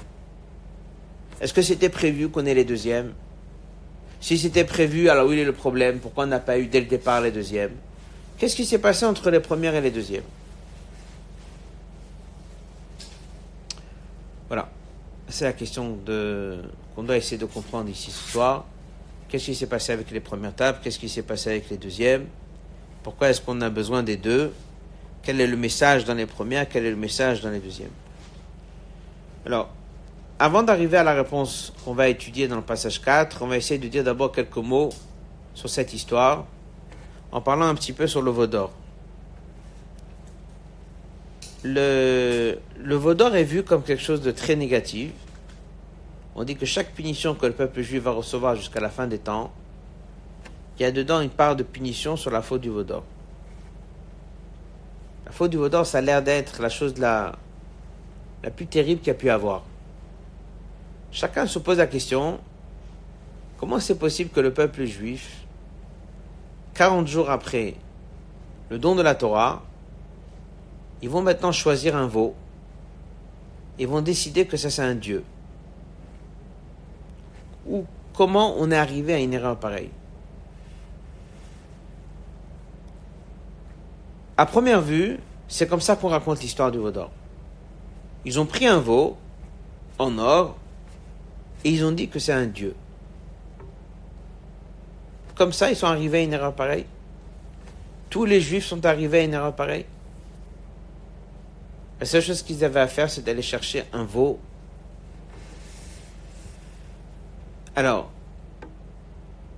Est-ce 1.40 1.54
que 1.54 1.62
c'était 1.62 1.88
prévu 1.88 2.30
qu'on 2.30 2.46
ait 2.46 2.54
les 2.54 2.64
deuxièmes? 2.64 3.12
Si 4.20 4.38
c'était 4.38 4.64
prévu, 4.64 5.08
alors 5.08 5.28
où 5.28 5.32
est 5.32 5.44
le 5.44 5.52
problème 5.52 6.00
Pourquoi 6.00 6.24
on 6.24 6.26
n'a 6.26 6.40
pas 6.40 6.58
eu 6.58 6.66
dès 6.66 6.80
le 6.80 6.86
départ 6.86 7.20
les 7.20 7.30
deuxièmes? 7.30 7.76
Qu'est-ce 8.38 8.56
qui 8.56 8.66
s'est 8.66 8.78
passé 8.78 9.06
entre 9.06 9.30
les 9.30 9.38
premières 9.38 9.76
et 9.76 9.80
les 9.80 9.92
deuxièmes? 9.92 10.24
Voilà. 14.48 14.68
C'est 15.28 15.44
la 15.44 15.52
question 15.52 15.96
de... 16.04 16.62
qu'on 16.94 17.02
doit 17.02 17.16
essayer 17.16 17.38
de 17.38 17.46
comprendre 17.46 17.88
ici 17.90 18.10
ce 18.10 18.30
soir. 18.30 18.64
Qu'est-ce 19.28 19.44
qui 19.46 19.54
s'est 19.54 19.66
passé 19.66 19.92
avec 19.92 20.10
les 20.10 20.20
premières 20.20 20.54
tables? 20.54 20.78
Qu'est-ce 20.82 20.98
qui 20.98 21.08
s'est 21.08 21.22
passé 21.22 21.50
avec 21.50 21.68
les 21.68 21.76
deuxièmes? 21.76 22.26
Pourquoi 23.02 23.28
est-ce 23.28 23.40
qu'on 23.40 23.60
a 23.60 23.68
besoin 23.68 24.02
des 24.02 24.16
deux? 24.16 24.52
Quel 25.22 25.40
est 25.40 25.46
le 25.46 25.56
message 25.56 26.04
dans 26.04 26.14
les 26.14 26.26
premières? 26.26 26.68
Quel 26.68 26.86
est 26.86 26.90
le 26.90 26.96
message 26.96 27.42
dans 27.42 27.50
les 27.50 27.58
deuxièmes? 27.58 27.90
Alors, 29.44 29.68
avant 30.38 30.62
d'arriver 30.62 30.96
à 30.96 31.02
la 31.02 31.14
réponse 31.14 31.72
qu'on 31.84 31.94
va 31.94 32.08
étudier 32.08 32.48
dans 32.48 32.56
le 32.56 32.62
passage 32.62 33.02
4, 33.02 33.42
on 33.42 33.48
va 33.48 33.56
essayer 33.56 33.78
de 33.78 33.88
dire 33.88 34.04
d'abord 34.04 34.32
quelques 34.32 34.56
mots 34.56 34.90
sur 35.52 35.68
cette 35.68 35.92
histoire, 35.92 36.46
en 37.32 37.40
parlant 37.40 37.66
un 37.66 37.74
petit 37.74 37.92
peu 37.92 38.06
sur 38.06 38.22
le 38.22 38.30
Vaudor. 38.30 38.72
Le, 41.70 42.58
le 42.78 42.94
Vaudor 42.94 43.36
est 43.36 43.44
vu 43.44 43.62
comme 43.62 43.82
quelque 43.82 44.02
chose 44.02 44.22
de 44.22 44.30
très 44.30 44.56
négatif. 44.56 45.10
On 46.34 46.44
dit 46.44 46.56
que 46.56 46.64
chaque 46.64 46.94
punition 46.94 47.34
que 47.34 47.44
le 47.44 47.52
peuple 47.52 47.82
juif 47.82 48.04
va 48.04 48.12
recevoir 48.12 48.56
jusqu'à 48.56 48.80
la 48.80 48.88
fin 48.88 49.06
des 49.06 49.18
temps, 49.18 49.52
il 50.78 50.82
y 50.82 50.86
a 50.86 50.90
dedans 50.92 51.20
une 51.20 51.28
part 51.28 51.56
de 51.56 51.62
punition 51.62 52.16
sur 52.16 52.30
la 52.30 52.40
faute 52.40 52.62
du 52.62 52.70
vaudor. 52.70 53.04
La 55.26 55.32
faute 55.32 55.50
du 55.50 55.58
vaudor, 55.58 55.84
ça 55.84 55.98
a 55.98 56.00
l'air 56.00 56.22
d'être 56.22 56.62
la 56.62 56.70
chose 56.70 56.96
la, 56.96 57.36
la 58.42 58.50
plus 58.50 58.66
terrible 58.66 59.00
qu'il 59.00 59.08
y 59.08 59.10
a 59.10 59.14
pu 59.14 59.28
avoir. 59.28 59.62
Chacun 61.12 61.46
se 61.46 61.58
pose 61.58 61.76
la 61.76 61.86
question, 61.86 62.40
comment 63.58 63.78
c'est 63.78 63.98
possible 63.98 64.30
que 64.30 64.40
le 64.40 64.54
peuple 64.54 64.86
juif, 64.86 65.44
40 66.74 67.06
jours 67.06 67.28
après 67.28 67.74
le 68.70 68.78
don 68.78 68.94
de 68.94 69.02
la 69.02 69.14
Torah, 69.14 69.67
ils 71.02 71.08
vont 71.08 71.22
maintenant 71.22 71.52
choisir 71.52 71.96
un 71.96 72.06
veau 72.06 72.34
et 73.78 73.86
vont 73.86 74.00
décider 74.00 74.46
que 74.46 74.56
ça 74.56 74.70
c'est 74.70 74.82
un 74.82 74.94
dieu. 74.94 75.24
Ou 77.68 77.84
comment 78.14 78.54
on 78.58 78.70
est 78.70 78.76
arrivé 78.76 79.14
à 79.14 79.18
une 79.18 79.32
erreur 79.32 79.56
pareille 79.56 79.90
à 84.38 84.46
première 84.46 84.80
vue, 84.80 85.18
c'est 85.48 85.68
comme 85.68 85.80
ça 85.80 85.96
qu'on 85.96 86.08
raconte 86.08 86.40
l'histoire 86.40 86.70
du 86.70 86.78
veau 86.78 86.92
d'or. 86.92 87.10
Ils 88.24 88.38
ont 88.38 88.46
pris 88.46 88.68
un 88.68 88.78
veau 88.78 89.16
en 89.98 90.16
or 90.16 90.56
et 91.64 91.70
ils 91.70 91.84
ont 91.84 91.90
dit 91.90 92.08
que 92.08 92.20
c'est 92.20 92.32
un 92.32 92.46
dieu. 92.46 92.76
Comme 95.34 95.52
ça, 95.52 95.70
ils 95.70 95.76
sont 95.76 95.88
arrivés 95.88 96.18
à 96.18 96.22
une 96.22 96.32
erreur 96.32 96.52
pareille. 96.52 96.86
Tous 98.10 98.24
les 98.24 98.40
juifs 98.40 98.64
sont 98.64 98.86
arrivés 98.86 99.18
à 99.18 99.22
une 99.24 99.34
erreur 99.34 99.54
pareille. 99.54 99.86
La 102.00 102.06
seule 102.06 102.22
chose 102.22 102.42
qu'ils 102.42 102.64
avaient 102.64 102.80
à 102.80 102.86
faire, 102.86 103.10
c'est 103.10 103.22
d'aller 103.22 103.42
chercher 103.42 103.84
un 103.92 104.04
veau. 104.04 104.38
Alors, 107.74 108.10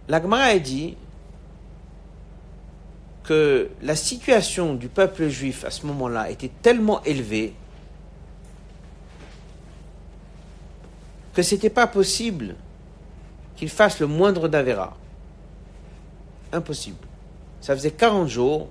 l'Agmara 0.09 0.44
a 0.44 0.59
dit 0.59 0.97
que 3.25 3.70
la 3.82 3.94
situation 3.94 4.75
du 4.75 4.88
peuple 4.88 5.28
juif 5.28 5.64
à 5.64 5.70
ce 5.70 5.87
moment-là 5.87 6.30
était 6.30 6.50
tellement 6.62 7.02
élevée 7.04 7.54
que 11.35 11.42
c'était 11.42 11.70
pas 11.70 11.87
possible 11.87 12.56
qu'il 13.56 13.68
fasse 13.68 14.00
le 14.00 14.06
moindre 14.06 14.49
d'Avera. 14.49 14.97
Impossible. 16.52 17.06
Ça 17.61 17.76
faisait 17.76 17.92
40 17.92 18.28
jours, 18.28 18.68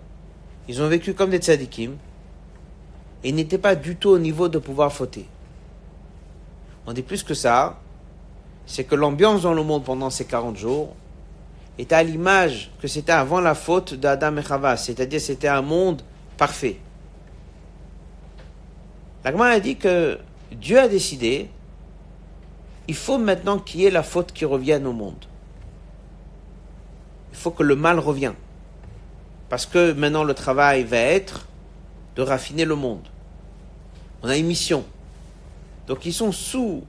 ils 0.68 0.82
ont 0.82 0.88
vécu 0.88 1.14
comme 1.14 1.30
des 1.30 1.38
tzadikim, 1.38 1.96
et 3.24 3.30
ils 3.30 3.36
n'étaient 3.36 3.58
pas 3.58 3.76
du 3.76 3.96
tout 3.96 4.10
au 4.10 4.20
niveau 4.20 4.48
de 4.50 4.60
pouvoir 4.60 4.94
fauter. 4.94 5.26
On 6.86 6.94
dit 6.94 7.02
plus 7.02 7.24
que 7.24 7.34
ça, 7.34 7.80
c'est 8.66 8.84
que 8.84 8.96
l'ambiance 8.96 9.42
dans 9.42 9.54
le 9.54 9.64
monde 9.64 9.84
pendant 9.84 10.10
ces 10.10 10.26
40 10.26 10.58
jours 10.58 10.96
était 11.78 11.96
à 11.96 12.04
l'image 12.04 12.72
que 12.82 12.88
c'était 12.88 13.12
avant 13.12 13.42
la 13.42 13.56
faute 13.56 13.94
d'Adam 13.94 14.38
et 14.38 14.44
Chava, 14.44 14.78
c'est-à-dire 14.78 15.20
c'était 15.20 15.48
un 15.48 15.62
monde 15.62 16.02
parfait. 16.38 16.78
La 19.24 19.32
a 19.32 19.60
dit 19.60 19.76
que 19.76 20.18
Dieu 20.52 20.80
a 20.80 20.88
décidé, 20.88 21.50
il 22.88 22.96
faut 22.96 23.18
maintenant 23.18 23.60
qu'il 23.60 23.82
y 23.82 23.86
ait 23.86 23.92
la 23.92 24.04
faute 24.04 24.32
qui 24.32 24.46
revienne 24.46 24.88
au 24.88 24.94
monde. 24.94 25.26
Il 27.32 27.38
faut 27.38 27.52
que 27.52 27.64
le 27.64 27.76
mal 27.76 28.00
revienne. 28.00 28.34
Parce 29.50 29.66
que 29.66 29.92
maintenant 29.92 30.24
le 30.24 30.34
travail 30.34 30.84
va 30.84 30.98
être 30.98 31.49
de 32.20 32.24
raffiner 32.24 32.66
le 32.66 32.76
monde. 32.76 33.08
On 34.22 34.28
a 34.28 34.36
une 34.36 34.48
mission. 34.48 34.84
Donc 35.88 36.06
ils 36.06 36.14
sont 36.14 36.34
sous 36.34 36.84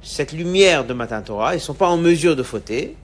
cette 0.00 0.30
lumière 0.30 0.84
de 0.84 0.94
Matin 0.94 1.22
Torah, 1.22 1.54
ils 1.54 1.56
ne 1.56 1.62
sont 1.62 1.74
pas 1.74 1.88
en 1.88 1.96
mesure 1.96 2.36
de 2.36 2.44
fauter. 2.44 2.96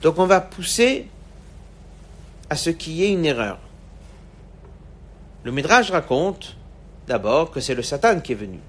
Donc 0.00 0.18
on 0.18 0.24
va 0.24 0.40
pousser 0.40 1.08
à 2.48 2.56
ce 2.56 2.70
qu'il 2.70 2.94
y 2.94 3.04
ait 3.04 3.12
une 3.12 3.26
erreur. 3.26 3.58
Le 5.44 5.52
Midrash 5.52 5.90
raconte 5.90 6.56
d'abord 7.06 7.50
que 7.50 7.60
c'est 7.60 7.74
le 7.74 7.82
Satan 7.82 8.20
qui 8.20 8.32
est 8.32 8.36
venu. 8.46 8.60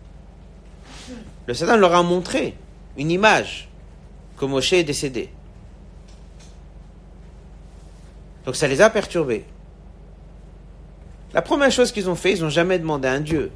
Le 1.46 1.54
Satan 1.54 1.78
leur 1.78 1.96
a 1.96 2.04
montré 2.04 2.58
une 2.98 3.12
image 3.12 3.70
que 4.38 4.44
Moshe 4.44 4.74
est 4.74 4.84
décédé. 4.84 5.30
Donc 8.46 8.58
ça 8.58 8.68
les 8.68 8.82
a 8.82 8.90
perturbés. 8.90 9.46
La 11.34 11.42
première 11.42 11.72
chose 11.72 11.92
qu'ils 11.92 12.10
ont 12.10 12.16
fait, 12.16 12.34
ils 12.34 12.42
n'ont 12.42 12.50
jamais 12.50 12.80
demandé 12.80 13.08
à 13.08 13.14
un 13.14 13.20
Dieu. 13.20 13.52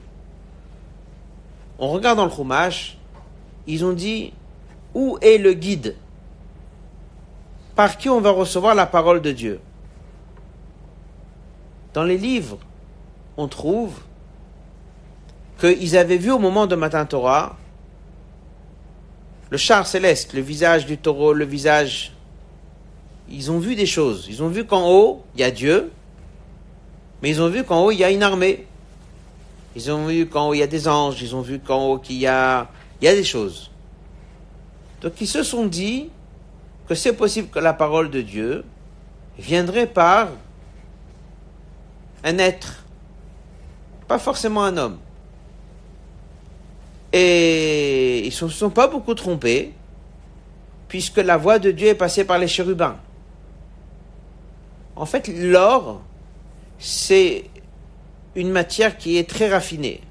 On 1.79 1.89
regarde 1.89 2.17
dans 2.17 2.25
le 2.25 2.31
Chumash, 2.31 2.97
ils 3.65 3.83
ont 3.83 3.93
dit 3.93 4.33
où 4.93 5.17
est 5.21 5.37
le 5.37 5.53
guide? 5.53 5.95
Par 7.75 7.97
qui 7.97 8.09
on 8.09 8.21
va 8.21 8.29
recevoir 8.29 8.75
la 8.75 8.85
parole 8.85 9.21
de 9.21 9.31
Dieu? 9.31 9.59
Dans 11.93 12.03
les 12.03 12.17
livres, 12.17 12.59
on 13.37 13.47
trouve 13.47 14.01
qu'ils 15.59 15.97
avaient 15.97 16.17
vu 16.17 16.31
au 16.31 16.39
moment 16.39 16.67
de 16.67 16.75
Matin 16.75 17.05
Torah 17.05 17.57
le 19.49 19.57
char 19.57 19.85
céleste, 19.85 20.33
le 20.33 20.41
visage 20.41 20.87
du 20.87 20.97
taureau, 20.97 21.31
le 21.31 21.45
visage. 21.45 22.13
Ils 23.29 23.51
ont 23.51 23.59
vu 23.59 23.75
des 23.75 23.85
choses. 23.85 24.25
Ils 24.27 24.41
ont 24.41 24.47
vu 24.47 24.65
qu'en 24.65 24.89
haut, 24.89 25.23
il 25.35 25.41
y 25.41 25.43
a 25.43 25.51
Dieu, 25.51 25.91
mais 27.23 27.29
ils 27.29 27.41
ont 27.41 27.47
vu 27.47 27.63
qu'en 27.63 27.85
haut, 27.85 27.91
il 27.91 27.99
y 27.99 28.03
a 28.03 28.11
une 28.11 28.21
armée. 28.21 28.67
Ils 29.77 29.89
ont 29.89 30.07
vu 30.07 30.27
qu'en 30.27 30.49
haut, 30.49 30.53
il 30.53 30.57
y 30.57 30.61
a 30.61 30.67
des 30.67 30.89
anges. 30.89 31.21
Ils 31.21 31.33
ont 31.33 31.41
vu 31.41 31.57
qu'en 31.57 31.87
haut, 31.87 31.97
qu'il 31.97 32.17
y 32.17 32.27
a, 32.27 32.67
il 33.01 33.05
y 33.05 33.07
a 33.07 33.15
des 33.15 33.23
choses. 33.23 33.71
Donc, 35.01 35.13
ils 35.21 35.27
se 35.27 35.41
sont 35.41 35.65
dit 35.65 36.09
que 36.85 36.95
c'est 36.95 37.13
possible 37.13 37.47
que 37.47 37.59
la 37.59 37.71
parole 37.71 38.11
de 38.11 38.19
Dieu 38.19 38.65
viendrait 39.39 39.87
par 39.87 40.31
un 42.25 42.37
être, 42.39 42.83
pas 44.09 44.19
forcément 44.19 44.65
un 44.65 44.75
homme. 44.75 44.97
Et 47.13 48.19
ils 48.19 48.25
ne 48.25 48.31
se 48.31 48.49
sont 48.49 48.69
pas 48.69 48.87
beaucoup 48.87 49.15
trompés, 49.15 49.71
puisque 50.89 51.19
la 51.19 51.37
voix 51.37 51.57
de 51.57 51.71
Dieu 51.71 51.87
est 51.87 51.95
passée 51.95 52.25
par 52.25 52.37
les 52.37 52.49
chérubins. 52.49 52.97
En 54.97 55.05
fait, 55.05 55.29
l'or, 55.29 56.01
c'est 56.83 57.45
une 58.35 58.51
matière 58.51 58.97
qui 58.97 59.17
est 59.17 59.29
très 59.29 59.49
raffinée. 59.49 60.01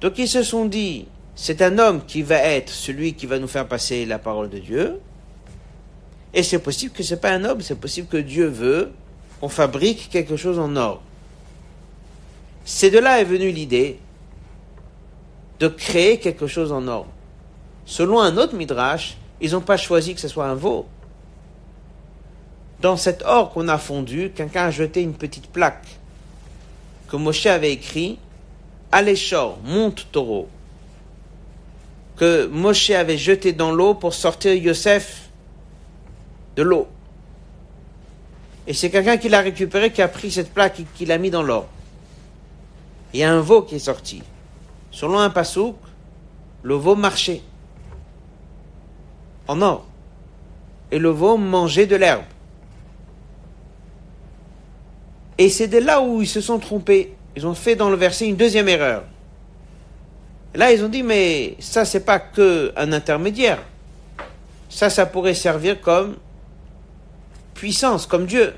Donc 0.00 0.16
ils 0.18 0.28
se 0.28 0.44
sont 0.44 0.66
dit, 0.66 1.06
c'est 1.34 1.62
un 1.62 1.78
homme 1.80 2.04
qui 2.06 2.22
va 2.22 2.36
être 2.36 2.70
celui 2.70 3.14
qui 3.14 3.26
va 3.26 3.40
nous 3.40 3.48
faire 3.48 3.66
passer 3.66 4.06
la 4.06 4.20
parole 4.20 4.50
de 4.50 4.60
Dieu. 4.60 5.00
Et 6.32 6.44
c'est 6.44 6.60
possible 6.60 6.94
que 6.94 7.02
ce 7.02 7.14
n'est 7.14 7.20
pas 7.20 7.32
un 7.32 7.44
homme, 7.44 7.60
c'est 7.60 7.78
possible 7.78 8.06
que 8.06 8.18
Dieu 8.18 8.46
veut 8.46 8.92
qu'on 9.40 9.48
fabrique 9.48 10.10
quelque 10.10 10.36
chose 10.36 10.60
en 10.60 10.76
or. 10.76 11.02
C'est 12.64 12.90
de 12.90 13.00
là 13.00 13.20
est 13.20 13.24
venue 13.24 13.50
l'idée 13.50 13.98
de 15.58 15.66
créer 15.66 16.20
quelque 16.20 16.46
chose 16.46 16.70
en 16.70 16.86
or. 16.86 17.08
Selon 17.84 18.20
un 18.20 18.36
autre 18.36 18.54
midrash, 18.54 19.16
ils 19.40 19.52
n'ont 19.52 19.60
pas 19.60 19.76
choisi 19.76 20.14
que 20.14 20.20
ce 20.20 20.28
soit 20.28 20.46
un 20.46 20.54
veau. 20.54 20.86
Dans 22.82 22.96
cet 22.96 23.22
or 23.24 23.52
qu'on 23.52 23.68
a 23.68 23.78
fondu, 23.78 24.32
quelqu'un 24.34 24.64
a 24.64 24.70
jeté 24.72 25.02
une 25.02 25.14
petite 25.14 25.46
plaque 25.46 25.86
que 27.06 27.14
Moshe 27.14 27.46
avait 27.46 27.72
écrit 27.72 28.18
Aléchor, 28.90 29.58
monte 29.62 30.08
taureau, 30.10 30.48
que 32.16 32.46
Moshe 32.46 32.90
avait 32.90 33.16
jeté 33.16 33.52
dans 33.52 33.70
l'eau 33.70 33.94
pour 33.94 34.12
sortir 34.14 34.52
Yosef 34.54 35.30
de 36.56 36.64
l'eau. 36.64 36.88
Et 38.66 38.74
c'est 38.74 38.90
quelqu'un 38.90 39.16
qui 39.16 39.28
l'a 39.28 39.42
récupéré, 39.42 39.92
qui 39.92 40.02
a 40.02 40.08
pris 40.08 40.32
cette 40.32 40.52
plaque 40.52 40.80
et 40.80 40.86
qui 40.96 41.06
l'a 41.06 41.18
mis 41.18 41.30
dans 41.30 41.44
l'or. 41.44 41.68
Il 43.14 43.20
y 43.20 43.22
a 43.22 43.32
un 43.32 43.40
veau 43.40 43.62
qui 43.62 43.76
est 43.76 43.78
sorti. 43.90 44.24
Selon 44.90 45.20
un 45.20 45.30
pasouk, 45.30 45.76
le 46.64 46.74
veau 46.74 46.96
marchait 46.96 47.42
en 49.46 49.62
or. 49.62 49.86
Et 50.90 50.98
le 50.98 51.10
veau 51.10 51.36
mangeait 51.36 51.86
de 51.86 51.94
l'herbe. 51.94 52.24
Et 55.42 55.48
c'est 55.48 55.66
de 55.66 55.78
là 55.78 56.00
où 56.00 56.22
ils 56.22 56.28
se 56.28 56.40
sont 56.40 56.60
trompés. 56.60 57.16
Ils 57.34 57.48
ont 57.48 57.54
fait 57.54 57.74
dans 57.74 57.90
le 57.90 57.96
verset 57.96 58.28
une 58.28 58.36
deuxième 58.36 58.68
erreur. 58.68 59.02
là, 60.54 60.70
ils 60.70 60.84
ont 60.84 60.88
dit, 60.88 61.02
mais 61.02 61.56
ça, 61.58 61.84
c'est 61.84 62.04
pas 62.04 62.20
que 62.20 62.72
un 62.76 62.92
intermédiaire. 62.92 63.60
Ça, 64.68 64.88
ça 64.88 65.04
pourrait 65.04 65.34
servir 65.34 65.80
comme 65.80 66.14
puissance, 67.54 68.06
comme 68.06 68.26
Dieu. 68.26 68.54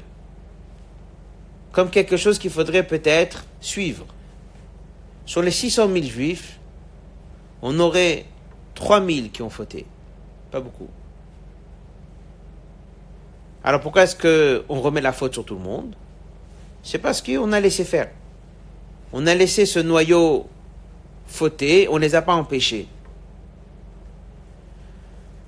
Comme 1.72 1.88
quelque 1.88 2.18
chose 2.18 2.38
qu'il 2.38 2.50
faudrait 2.50 2.86
peut-être 2.86 3.46
suivre. 3.62 4.04
Sur 5.24 5.40
les 5.40 5.52
600 5.52 5.90
000 5.90 6.04
juifs, 6.04 6.60
on 7.62 7.80
aurait 7.80 8.26
3 8.74 9.02
000 9.02 9.28
qui 9.32 9.40
ont 9.40 9.48
fauté. 9.48 9.86
Pas 10.50 10.60
beaucoup. 10.60 10.88
Alors 13.64 13.80
pourquoi 13.80 14.02
est-ce 14.02 14.16
qu'on 14.66 14.80
remet 14.82 15.00
la 15.00 15.14
faute 15.14 15.32
sur 15.32 15.46
tout 15.46 15.54
le 15.54 15.62
monde? 15.62 15.96
C'est 16.84 16.98
parce 16.98 17.22
qu'on 17.22 17.50
a 17.52 17.58
laissé 17.58 17.82
faire. 17.82 18.10
On 19.12 19.26
a 19.26 19.34
laissé 19.34 19.64
ce 19.64 19.78
noyau 19.78 20.46
fauter, 21.26 21.88
on 21.88 21.94
ne 21.94 22.00
les 22.00 22.14
a 22.14 22.20
pas 22.20 22.34
empêchés. 22.34 22.86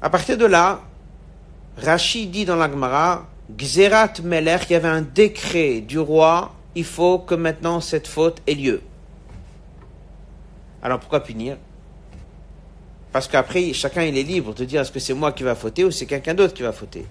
À 0.01 0.09
partir 0.09 0.39
de 0.39 0.47
là, 0.47 0.81
Rachid 1.77 2.31
dit 2.31 2.47
dans 2.47 2.57
l'Agmara, 2.57 3.27
Gzerat 3.57 4.15
Meler, 4.25 4.57
il 4.69 4.73
y 4.73 4.77
avait 4.77 4.89
un 4.89 5.03
décret 5.03 5.81
du 5.81 5.99
roi, 5.99 6.55
il 6.75 6.85
faut 6.85 7.19
que 7.19 7.35
maintenant 7.35 7.81
cette 7.81 8.09
faute 8.09 8.41
ait 8.47 8.55
lieu. 8.55 8.81
Alors 10.83 10.99
pourquoi 11.01 11.21
punir? 11.21 11.59
Parce 13.13 13.29
qu'après, 13.29 13.73
chacun 13.73 14.03
il 14.03 14.17
est 14.17 14.23
libre 14.23 14.55
de 14.55 14.65
dire 14.65 14.81
est-ce 14.81 14.93
que 14.93 15.01
c'est 15.01 15.15
moi 15.15 15.33
qui 15.33 15.43
va 15.43 15.55
fauter 15.55 15.85
ou 15.85 15.91
c'est 15.91 16.07
quelqu'un 16.07 16.35
d'autre 16.35 16.55
qui 16.55 16.63
va 16.63 16.73
fauter? 16.73 17.07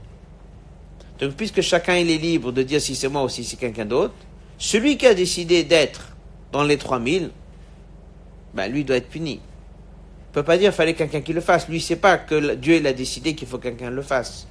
Donc 1.20 1.34
puisque 1.34 1.62
chacun 1.62 1.96
il 1.96 2.10
est 2.12 2.18
libre 2.18 2.52
de 2.52 2.64
dire 2.64 2.82
si 2.82 2.96
c'est 2.96 3.08
moi 3.08 3.24
ou 3.24 3.30
si 3.30 3.44
c'est 3.44 3.58
quelqu'un 3.58 3.86
d'autre, 3.86 4.14
celui 4.58 4.98
qui 4.98 5.08
a 5.08 5.14
décidé 5.14 5.64
d'être 5.64 6.16
dans 6.52 6.64
les 6.64 6.78
3000, 6.78 7.32
ben 8.54 8.72
lui 8.72 8.84
doit 8.84 8.98
être 8.98 9.10
puni. 9.10 9.34
Il 9.34 10.34
peut 10.34 10.44
pas 10.44 10.58
dire 10.58 10.72
qu'il 10.72 10.78
fallait 10.78 10.94
quelqu'un 10.94 11.22
qui 11.22 11.34
le 11.34 11.42
fasse. 11.42 11.68
Lui, 11.70 11.78
ne 11.78 11.82
sait 11.82 11.96
pas 11.96 12.18
que 12.18 12.56
Dieu 12.56 12.76
il 12.76 12.88
a 12.88 12.94
décidé 12.94 13.36
qu'il 13.36 13.48
faut 13.48 13.58
que 13.58 13.64
quelqu'un 13.64 13.90
le 13.90 14.02
fasse. 14.02 14.48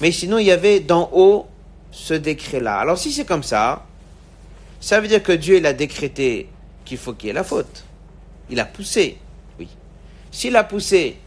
Mais 0.00 0.10
sinon, 0.10 0.38
il 0.38 0.46
y 0.46 0.50
avait 0.50 0.80
d'en 0.80 1.08
haut 1.12 1.46
ce 1.92 2.14
décret-là. 2.14 2.78
Alors 2.78 2.98
si 2.98 3.12
c'est 3.12 3.24
comme 3.24 3.44
ça, 3.44 3.86
ça 4.80 5.00
veut 5.00 5.06
dire 5.06 5.22
que 5.22 5.32
Dieu 5.32 5.58
il 5.58 5.66
a 5.66 5.72
décrété 5.72 6.48
qu'il 6.84 6.98
faut 6.98 7.12
qu'il 7.12 7.28
y 7.28 7.30
ait 7.30 7.34
la 7.34 7.44
faute. 7.44 7.84
Il 8.50 8.58
a 8.58 8.64
poussé, 8.64 9.18
oui. 9.58 9.68
S'il 10.32 10.56
a 10.56 10.64
poussé, 10.64 11.18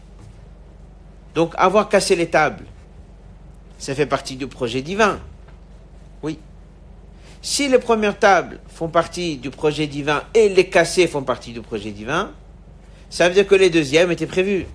donc 1.34 1.54
avoir 1.56 1.88
cassé 1.88 2.16
les 2.16 2.28
tables, 2.28 2.64
ça 3.78 3.94
fait 3.94 4.06
partie 4.06 4.36
du 4.36 4.46
projet 4.46 4.82
divin. 4.82 5.20
Oui. 6.22 6.38
Si 7.42 7.68
les 7.68 7.78
premières 7.78 8.18
tables 8.18 8.58
font 8.68 8.88
partie 8.88 9.36
du 9.36 9.50
projet 9.50 9.86
divin 9.86 10.22
et 10.34 10.48
les 10.48 10.68
cassées 10.68 11.06
font 11.06 11.22
partie 11.22 11.52
du 11.52 11.60
projet 11.60 11.90
divin, 11.90 12.32
ça 13.10 13.28
veut 13.28 13.34
dire 13.34 13.46
que 13.46 13.54
les 13.54 13.70
deuxièmes 13.70 14.10
étaient 14.10 14.26
prévus. 14.26 14.66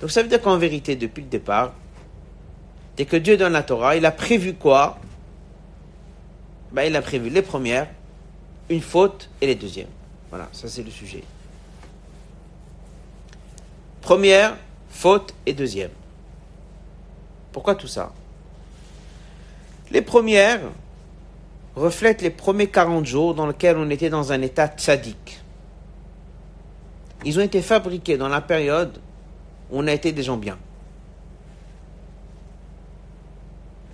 Donc 0.00 0.10
ça 0.10 0.22
veut 0.22 0.28
dire 0.28 0.40
qu'en 0.40 0.58
vérité, 0.58 0.96
depuis 0.96 1.22
le 1.22 1.28
départ, 1.28 1.72
dès 2.96 3.04
que 3.04 3.16
Dieu 3.16 3.36
donne 3.36 3.52
la 3.54 3.62
Torah, 3.62 3.96
il 3.96 4.04
a 4.04 4.12
prévu 4.12 4.54
quoi? 4.54 4.98
Ben, 6.72 6.82
Il 6.82 6.94
a 6.96 7.02
prévu 7.02 7.30
les 7.30 7.42
premières 7.42 7.88
une 8.68 8.80
faute 8.80 9.30
et 9.40 9.46
les 9.46 9.54
deuxièmes. 9.54 9.88
Voilà, 10.30 10.48
ça 10.52 10.68
c'est 10.68 10.82
le 10.82 10.90
sujet. 10.90 11.22
Première, 14.02 14.56
faute 14.90 15.34
et 15.46 15.52
deuxième. 15.52 15.90
Pourquoi 17.58 17.74
tout 17.74 17.88
ça? 17.88 18.12
Les 19.90 20.00
premières 20.00 20.60
reflètent 21.74 22.22
les 22.22 22.30
premiers 22.30 22.68
40 22.68 23.04
jours 23.04 23.34
dans 23.34 23.48
lesquels 23.48 23.76
on 23.76 23.90
était 23.90 24.10
dans 24.10 24.30
un 24.30 24.42
état 24.42 24.68
tzaddik. 24.68 25.40
Ils 27.24 27.36
ont 27.36 27.42
été 27.42 27.60
fabriqués 27.60 28.16
dans 28.16 28.28
la 28.28 28.40
période 28.40 29.00
où 29.72 29.80
on 29.80 29.88
a 29.88 29.92
été 29.92 30.12
des 30.12 30.22
gens 30.22 30.36
bien. 30.36 30.56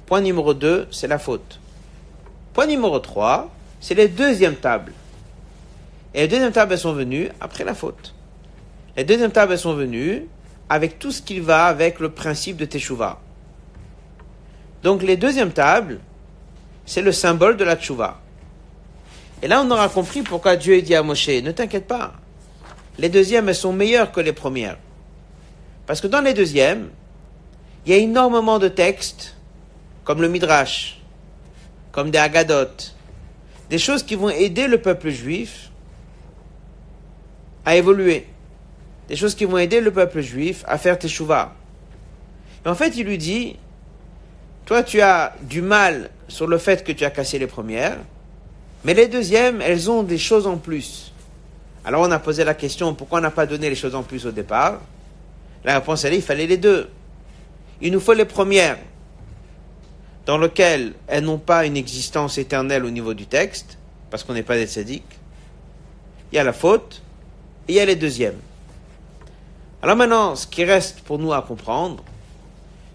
Point 0.05 0.21
numéro 0.21 0.53
2, 0.53 0.89
c'est 0.91 1.09
la 1.09 1.19
faute. 1.19 1.59
Point 2.53 2.67
numéro 2.67 2.99
3, 2.99 3.51
c'est 3.81 3.95
les 3.95 4.09
deuxièmes 4.09 4.57
tables. 4.57 4.93
Et 6.13 6.21
les 6.21 6.29
deuxièmes 6.29 6.53
tables, 6.53 6.77
sont 6.77 6.93
venues 6.93 7.31
après 7.41 7.65
la 7.65 7.75
faute. 7.75 8.15
Les 8.95 9.05
deuxièmes 9.05 9.33
tables, 9.33 9.57
sont 9.57 9.73
venues 9.73 10.27
avec 10.69 10.99
tout 10.99 11.13
ce 11.13 11.23
qui 11.23 11.41
va 11.41 11.65
avec 11.65 11.99
le 11.99 12.11
principe 12.11 12.59
de 12.59 12.67
Teshuvah. 12.67 13.23
Donc 14.85 15.03
les 15.03 15.17
deuxièmes 15.17 15.53
tables, 15.53 15.99
c'est 16.85 17.01
le 17.01 17.11
symbole 17.11 17.57
de 17.57 17.65
la 17.65 17.75
Teshuvah. 17.75 18.21
Et 19.43 19.49
là, 19.49 19.63
on 19.63 19.71
aura 19.71 19.89
compris 19.89 20.21
pourquoi 20.21 20.57
Dieu 20.57 20.81
dit 20.83 20.95
à 20.95 21.03
Moshe, 21.03 21.29
ne 21.29 21.53
t'inquiète 21.53 21.87
pas, 21.87 22.13
les 22.99 23.09
deuxièmes, 23.09 23.51
sont 23.55 23.73
meilleures 23.73 24.13
que 24.13 24.21
les 24.21 24.35
premières. 24.35 24.77
Parce 25.87 26.03
que 26.03 26.07
dans 26.07 26.21
les 26.21 26.35
deuxièmes, 26.35 26.91
il 27.87 27.93
y 27.93 27.95
a 27.95 27.99
énormément 27.99 28.59
de 28.59 28.69
textes, 28.69 29.37
comme 30.05 30.21
le 30.21 30.29
Midrash, 30.29 31.01
comme 31.91 32.11
des 32.11 32.19
Agadot, 32.19 32.93
des 33.71 33.79
choses 33.79 34.03
qui 34.03 34.17
vont 34.17 34.29
aider 34.29 34.69
le 34.69 34.83
peuple 34.83 35.09
juif 35.09 35.71
à 37.65 37.75
évoluer. 37.75 38.27
Des 39.09 39.17
choses 39.17 39.35
qui 39.35 39.47
vont 39.47 39.57
aider 39.57 39.81
le 39.81 39.91
peuple 39.91 40.21
juif 40.21 40.63
à 40.67 40.77
faire 40.77 40.99
teshuva. 40.99 41.55
Et 42.67 42.69
en 42.69 42.75
fait, 42.75 42.97
il 42.97 43.07
lui 43.07 43.19
dit, 43.19 43.57
toi, 44.65 44.83
tu 44.83 45.01
as 45.01 45.35
du 45.43 45.61
mal 45.61 46.11
sur 46.29 46.47
le 46.47 46.59
fait 46.59 46.85
que 46.85 46.93
tu 46.93 47.05
as 47.05 47.11
cassé 47.11 47.39
les 47.39 47.47
premières, 47.47 47.99
mais 48.85 48.95
les 48.95 49.09
deuxièmes, 49.09 49.61
elles 49.61 49.91
ont 49.91 50.03
des 50.03 50.19
choses 50.19 50.47
en 50.47 50.57
plus. 50.57 51.13
Alors 51.85 52.03
on 52.03 52.11
a 52.11 52.19
posé 52.19 52.45
la 52.45 52.55
question, 52.55 52.95
pourquoi 52.95 53.19
on 53.19 53.23
n'a 53.23 53.31
pas 53.31 53.47
donné 53.47 53.69
les 53.69 53.75
choses 53.75 53.95
en 53.95 54.03
plus 54.03 54.25
au 54.27 54.31
départ? 54.31 54.81
La 55.65 55.75
réponse, 55.75 56.05
elle 56.05 56.15
est, 56.15 56.17
il 56.17 56.23
fallait 56.23 56.47
les 56.47 56.57
deux. 56.57 56.89
Il 57.81 57.93
nous 57.93 58.01
faut 58.01 58.15
les 58.15 58.25
premières, 58.25 58.79
dans 60.25 60.39
lesquelles 60.39 60.95
elles 61.07 61.25
n'ont 61.25 61.39
pas 61.39 61.67
une 61.67 61.77
existence 61.77 62.39
éternelle 62.39 62.85
au 62.85 62.91
niveau 62.91 63.13
du 63.13 63.27
texte, 63.27 63.77
parce 64.11 64.25
qu'on 64.25 64.33
n'est 64.33 64.43
pas 64.43 64.57
des 64.57 64.67
sadiques. 64.67 65.19
Il 66.33 66.37
y 66.37 66.39
a 66.39 66.45
la 66.45 66.55
faute, 66.55 67.03
et 67.69 67.73
il 67.73 67.77
y 67.77 67.81
a 67.81 67.85
les 67.85 67.97
deuxièmes. 67.97 68.39
Alors 69.83 69.97
maintenant, 69.97 70.37
ce 70.37 70.47
qui 70.47 70.65
reste 70.65 71.01
pour 71.01 71.19
nous 71.19 71.35
à 71.35 71.43
comprendre, 71.43 72.03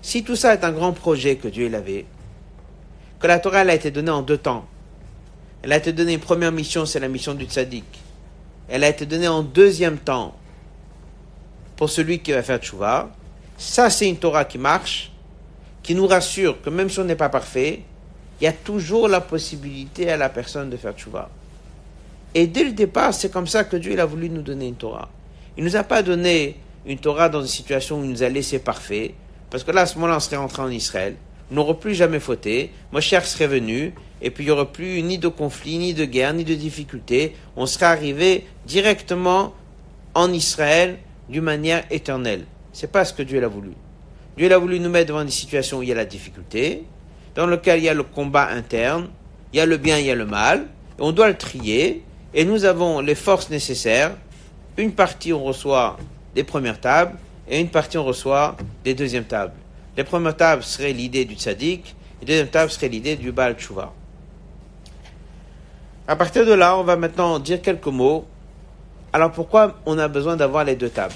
si 0.02 0.24
tout 0.24 0.36
ça 0.36 0.54
est 0.54 0.64
un 0.64 0.72
grand 0.72 0.94
projet 0.94 1.36
que 1.36 1.48
Dieu 1.48 1.74
avait, 1.74 2.06
que 3.20 3.28
la 3.28 3.40
Torah 3.40 3.62
elle 3.62 3.70
a 3.70 3.76
été 3.76 3.92
donnée 3.92 4.12
en 4.12 4.22
deux 4.22 4.38
temps, 4.38 4.66
elle 5.62 5.74
a 5.74 5.78
été 5.78 5.92
donnée 5.92 6.14
une 6.14 6.20
première 6.20 6.52
mission, 6.52 6.86
c'est 6.86 7.00
la 7.00 7.10
mission 7.10 7.34
du 7.34 7.46
tzaddik. 7.46 7.84
Elle 8.70 8.84
a 8.84 8.90
été 8.90 9.06
donnée 9.06 9.28
en 9.28 9.44
deuxième 9.44 9.98
temps 9.98 10.36
pour 11.76 11.90
celui 11.90 12.20
qui 12.20 12.32
va 12.32 12.44
faire 12.44 12.60
tchouva. 12.60 13.10
Ça, 13.58 13.90
c'est 13.90 14.08
une 14.08 14.18
Torah 14.18 14.46
qui 14.46 14.58
marche, 14.58 15.12
qui 15.84 15.96
nous 15.96 16.08
rassure 16.08 16.62
que 16.62 16.70
même 16.70 16.90
si 16.90 17.00
on 17.00 17.04
n'est 17.04 17.16
pas 17.16 17.30
parfait, 17.30 17.82
il 18.40 18.46
y 18.46 18.48
a 18.48 18.54
toujours 18.54 19.10
la 19.10 19.20
possibilité 19.20 20.10
à 20.10 20.18
la 20.18 20.30
personne 20.30 20.70
de 20.70 20.78
faire 20.78 20.94
tchouva. 20.94 21.30
Et 22.34 22.48
dès 22.48 22.64
le 22.64 22.72
départ, 22.72 23.14
c'est 23.14 23.32
comme 23.32 23.48
ça 23.48 23.64
que 23.64 23.76
Dieu 23.76 24.00
a 24.00 24.06
voulu 24.06 24.30
nous 24.30 24.44
donner 24.44 24.68
une 24.68 24.76
Torah. 24.76 25.10
Il 25.58 25.64
ne 25.64 25.70
nous 25.70 25.76
a 25.76 25.84
pas 25.84 26.04
donné 26.04 26.56
une 26.86 27.00
Torah 27.00 27.28
dans 27.28 27.42
une 27.42 27.48
situation 27.48 28.00
où 28.00 28.04
il 28.06 28.12
nous 28.12 28.24
a 28.24 28.30
laissé 28.30 28.60
parfait, 28.60 29.14
parce 29.50 29.64
que 29.64 29.72
là, 29.72 29.82
à 29.82 29.86
ce 29.86 29.96
moment-là, 29.96 30.18
on 30.18 30.20
serait 30.20 30.38
entré 30.38 30.62
en 30.62 30.70
Israël, 30.70 31.16
n'aurait 31.52 31.76
plus 31.76 31.96
jamais 31.96 32.20
fauté, 32.20 32.72
Moshe 32.92 33.10
serait 33.10 33.48
venu, 33.48 33.94
et 34.22 34.30
puis 34.32 34.44
il 34.44 34.48
n'y 34.48 34.52
aurait 34.52 34.72
plus 34.72 35.02
ni 35.02 35.18
de 35.18 35.28
conflit, 35.28 35.78
ni 35.78 35.94
de 35.94 36.06
guerre, 36.06 36.34
ni 36.34 36.44
de 36.44 36.56
difficulté. 36.56 37.36
On 37.56 37.66
serait 37.66 37.86
arrivé 37.86 38.46
directement 38.66 39.54
en 40.14 40.32
Israël 40.32 40.98
d'une 41.30 41.44
manière 41.44 41.86
éternelle. 41.90 42.46
C'est 42.74 42.92
pas 42.92 43.06
ce 43.06 43.14
que 43.14 43.24
Dieu 43.24 43.44
a 43.44 43.48
voulu. 43.48 43.72
Dieu 44.38 44.54
a 44.54 44.58
voulu 44.58 44.80
nous 44.80 44.90
mettre 44.90 45.08
devant 45.08 45.24
des 45.24 45.32
situations 45.32 45.80
où 45.80 45.84
il 45.84 45.90
y 45.90 45.92
a 45.92 45.96
la 45.96 46.06
difficulté, 46.06 46.84
dans 47.36 47.46
lequel 47.46 47.80
il 47.80 47.86
y 47.86 47.90
a 47.90 47.94
le 47.94 48.04
combat 48.04 48.48
interne, 48.48 49.10
il 49.54 49.58
y 49.58 49.60
a 49.60 49.66
le 49.66 49.78
bien, 49.78 49.98
il 49.98 50.06
y 50.06 50.12
a 50.12 50.16
le 50.16 50.26
mal, 50.26 50.68
et 50.98 51.02
on 51.02 51.12
doit 51.12 51.28
le 51.28 51.38
trier, 51.38 52.04
et 52.34 52.46
nous 52.46 52.66
avons 52.66 53.00
les 53.00 53.16
forces 53.16 53.50
nécessaires. 53.50 54.16
Une 54.78 54.92
partie, 54.92 55.34
on 55.34 55.44
reçoit 55.44 55.98
des 56.36 56.44
premières 56.44 56.80
tables, 56.80 57.18
et 57.50 57.60
une 57.60 57.70
partie, 57.70 57.98
on 57.98 58.06
reçoit 58.06 58.56
des 58.84 58.94
deuxièmes 58.94 59.26
tables. 59.26 59.54
Les 59.98 60.04
premières 60.04 60.38
tables 60.38 60.64
seraient 60.64 60.94
l'idée 60.94 61.26
du 61.26 61.36
tzaddik, 61.36 61.96
et 62.22 62.26
les 62.26 62.28
deuxièmes 62.28 62.50
tables 62.50 62.72
seraient 62.72 62.90
l'idée 62.90 63.16
du 63.16 63.32
Baal 63.32 63.56
Tshuva. 63.56 63.92
À 66.08 66.16
partir 66.16 66.46
de 66.46 66.54
là, 66.54 66.78
on 66.78 66.84
va 66.84 66.96
maintenant 66.96 67.40
dire 67.40 67.62
quelques 67.62 67.88
mots. 67.88 68.26
Alors 69.12 69.32
pourquoi 69.32 69.80
on 69.86 69.98
a 69.98 70.08
besoin 70.08 70.36
d'avoir 70.36 70.64
les 70.64 70.76
deux 70.76 70.90
tables? 70.90 71.14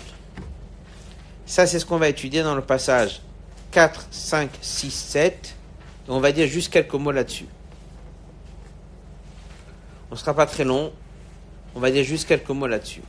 Ça, 1.46 1.68
c'est 1.68 1.80
ce 1.80 1.86
qu'on 1.86 1.98
va 1.98 2.10
étudier 2.10 2.42
dans 2.42 2.56
le 2.56 2.62
passage 2.62 3.22
4, 3.72 4.08
5, 4.10 4.50
6, 4.62 4.92
7. 4.92 5.56
on 6.08 6.20
va 6.20 6.32
dire 6.32 6.48
juste 6.48 6.72
quelques 6.72 6.94
mots 6.94 7.12
là-dessus. 7.12 7.48
On 10.10 10.16
ne 10.16 10.20
sera 10.20 10.34
pas 10.34 10.46
très 10.46 10.64
long. 10.64 10.92
On 11.76 11.80
va 11.80 11.90
dire 11.90 12.04
juste 12.04 12.28
quelques 12.28 12.50
mots 12.50 12.68
là-dessus. 12.68 13.02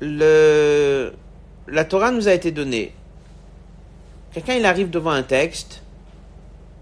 Le... 0.00 1.12
La 1.66 1.84
Torah 1.84 2.10
nous 2.10 2.26
a 2.26 2.32
été 2.32 2.50
donnée. 2.50 2.92
Quelqu'un, 4.32 4.62
arrive 4.64 4.90
devant 4.90 5.10
un 5.10 5.22
texte, 5.22 5.82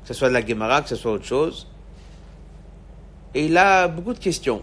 que 0.03 0.09
ce 0.09 0.15
soit 0.15 0.29
de 0.29 0.35
la 0.35 0.47
Gemara, 0.47 0.83
que 0.83 0.89
ce 0.89 0.97
soit 0.97 1.13
autre 1.13 1.25
chose, 1.25 1.67
et 3.35 3.47
il 3.47 3.57
a 3.57 3.89
beaucoup 3.89 4.13
de 4.13 4.19
questions. 4.19 4.63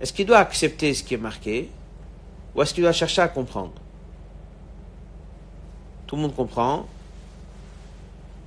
Est-ce 0.00 0.12
qu'il 0.12 0.26
doit 0.26 0.38
accepter 0.38 0.92
ce 0.94 1.02
qui 1.02 1.14
est 1.14 1.18
marqué 1.18 1.70
ou 2.54 2.62
est-ce 2.62 2.74
qu'il 2.74 2.82
doit 2.82 2.92
chercher 2.92 3.22
à 3.22 3.28
comprendre? 3.28 3.74
Tout 6.06 6.16
le 6.16 6.22
monde 6.22 6.34
comprend 6.34 6.86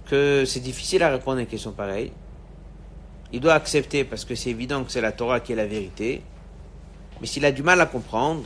que 0.05 0.43
c'est 0.45 0.59
difficile 0.59 1.03
à 1.03 1.09
répondre 1.09 1.37
à 1.37 1.41
une 1.41 1.47
question 1.47 1.71
pareille. 1.71 2.11
Il 3.31 3.41
doit 3.41 3.53
accepter 3.53 4.03
parce 4.03 4.25
que 4.25 4.35
c'est 4.35 4.49
évident 4.49 4.83
que 4.83 4.91
c'est 4.91 5.01
la 5.01 5.11
Torah 5.11 5.39
qui 5.39 5.53
est 5.53 5.55
la 5.55 5.67
vérité. 5.67 6.23
Mais 7.21 7.27
s'il 7.27 7.45
a 7.45 7.51
du 7.51 7.63
mal 7.63 7.79
à 7.81 7.85
comprendre, 7.85 8.43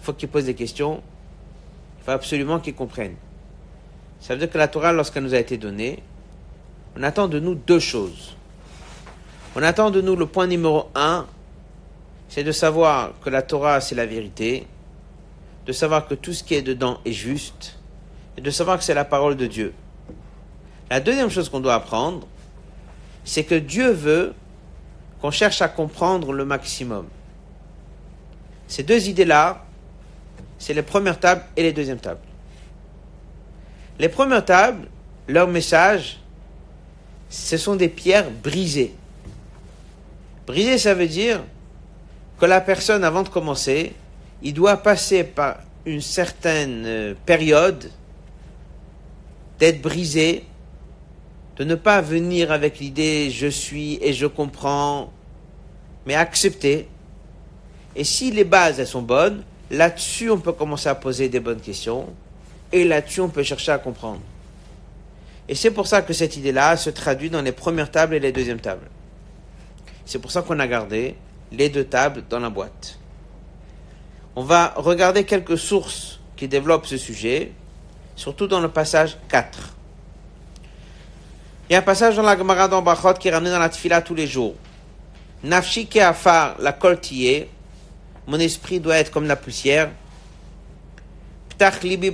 il 0.00 0.04
faut 0.04 0.12
qu'il 0.12 0.28
pose 0.28 0.44
des 0.44 0.54
questions. 0.54 1.02
Il 1.98 2.04
faut 2.04 2.12
absolument 2.12 2.60
qu'il 2.60 2.74
comprenne. 2.74 3.16
Ça 4.20 4.34
veut 4.34 4.40
dire 4.40 4.50
que 4.50 4.58
la 4.58 4.68
Torah, 4.68 4.92
lorsqu'elle 4.92 5.24
nous 5.24 5.34
a 5.34 5.38
été 5.38 5.56
donnée, 5.56 6.02
on 6.96 7.02
attend 7.02 7.28
de 7.28 7.38
nous 7.38 7.54
deux 7.54 7.80
choses. 7.80 8.36
On 9.54 9.62
attend 9.62 9.90
de 9.90 10.00
nous 10.00 10.16
le 10.16 10.26
point 10.26 10.46
numéro 10.46 10.88
un, 10.94 11.26
c'est 12.28 12.44
de 12.44 12.52
savoir 12.52 13.12
que 13.24 13.30
la 13.30 13.42
Torah, 13.42 13.80
c'est 13.80 13.94
la 13.94 14.06
vérité, 14.06 14.66
de 15.66 15.72
savoir 15.72 16.06
que 16.06 16.14
tout 16.14 16.32
ce 16.32 16.44
qui 16.44 16.54
est 16.54 16.62
dedans 16.62 16.98
est 17.04 17.12
juste, 17.12 17.78
et 18.36 18.40
de 18.40 18.50
savoir 18.50 18.78
que 18.78 18.84
c'est 18.84 18.94
la 18.94 19.04
parole 19.04 19.36
de 19.36 19.46
Dieu. 19.46 19.74
La 20.90 21.00
deuxième 21.00 21.30
chose 21.30 21.48
qu'on 21.48 21.60
doit 21.60 21.74
apprendre, 21.74 22.26
c'est 23.24 23.44
que 23.44 23.54
Dieu 23.54 23.90
veut 23.90 24.34
qu'on 25.20 25.30
cherche 25.30 25.62
à 25.62 25.68
comprendre 25.68 26.32
le 26.32 26.44
maximum. 26.44 27.06
Ces 28.68 28.82
deux 28.82 29.08
idées-là, 29.08 29.64
c'est 30.58 30.74
les 30.74 30.82
premières 30.82 31.18
tables 31.18 31.44
et 31.56 31.62
les 31.62 31.72
deuxièmes 31.72 32.00
tables. 32.00 32.20
Les 33.98 34.08
premières 34.08 34.44
tables, 34.44 34.88
leur 35.28 35.48
message, 35.48 36.18
ce 37.28 37.56
sont 37.56 37.76
des 37.76 37.88
pierres 37.88 38.30
brisées. 38.30 38.94
Brisées, 40.46 40.78
ça 40.78 40.94
veut 40.94 41.08
dire 41.08 41.42
que 42.38 42.46
la 42.46 42.60
personne, 42.60 43.04
avant 43.04 43.22
de 43.22 43.28
commencer, 43.28 43.94
il 44.42 44.54
doit 44.54 44.76
passer 44.76 45.24
par 45.24 45.58
une 45.84 46.00
certaine 46.00 46.84
euh, 46.84 47.14
période 47.24 47.90
d'être 49.58 49.80
brisé, 49.80 50.44
de 51.56 51.64
ne 51.64 51.74
pas 51.74 52.02
venir 52.02 52.52
avec 52.52 52.78
l'idée 52.80 53.30
je 53.30 53.46
suis 53.46 53.98
et 54.02 54.12
je 54.12 54.26
comprends, 54.26 55.10
mais 56.04 56.14
accepter. 56.14 56.88
Et 57.96 58.04
si 58.04 58.30
les 58.30 58.44
bases 58.44 58.78
elles 58.78 58.86
sont 58.86 59.02
bonnes, 59.02 59.42
là-dessus 59.70 60.30
on 60.30 60.38
peut 60.38 60.52
commencer 60.52 60.88
à 60.88 60.94
poser 60.94 61.28
des 61.30 61.40
bonnes 61.40 61.60
questions 61.60 62.06
et 62.70 62.84
là-dessus 62.84 63.22
on 63.22 63.30
peut 63.30 63.42
chercher 63.42 63.72
à 63.72 63.78
comprendre. 63.78 64.20
Et 65.48 65.54
c'est 65.54 65.70
pour 65.70 65.86
ça 65.86 66.02
que 66.02 66.12
cette 66.12 66.36
idée-là 66.36 66.76
se 66.76 66.90
traduit 66.90 67.30
dans 67.30 67.40
les 67.40 67.52
premières 67.52 67.90
tables 67.90 68.14
et 68.14 68.20
les 68.20 68.32
deuxièmes 68.32 68.60
tables. 68.60 68.88
C'est 70.04 70.18
pour 70.18 70.30
ça 70.30 70.42
qu'on 70.42 70.60
a 70.60 70.66
gardé 70.66 71.16
les 71.50 71.70
deux 71.70 71.84
tables 71.84 72.22
dans 72.28 72.38
la 72.38 72.50
boîte. 72.50 72.98
On 74.34 74.42
va 74.42 74.74
regarder 74.76 75.24
quelques 75.24 75.56
sources 75.56 76.20
qui 76.36 76.48
développent 76.48 76.86
ce 76.86 76.98
sujet, 76.98 77.52
surtout 78.14 78.46
dans 78.46 78.60
le 78.60 78.68
passage 78.68 79.16
4. 79.28 79.74
Il 81.68 81.72
y 81.72 81.76
a 81.76 81.78
un 81.78 81.82
passage 81.82 82.16
dans 82.16 82.22
la 82.22 82.36
Gemara 82.36 82.68
d'Ambachot 82.68 83.14
qui 83.14 83.28
est 83.28 83.32
ramené 83.32 83.50
dans 83.50 83.58
la 83.58 83.70
Tfila 83.70 84.02
tous 84.02 84.14
les 84.14 84.26
jours. 84.26 84.54
Nafshi 85.42 85.88
afar 85.98 86.56
la 86.60 86.72
coltillée, 86.72 87.48
mon 88.26 88.38
esprit 88.38 88.80
doit 88.80 88.96
être 88.96 89.10
comme 89.10 89.26
la 89.26 89.36
poussière, 89.36 89.90
libi 91.82 92.12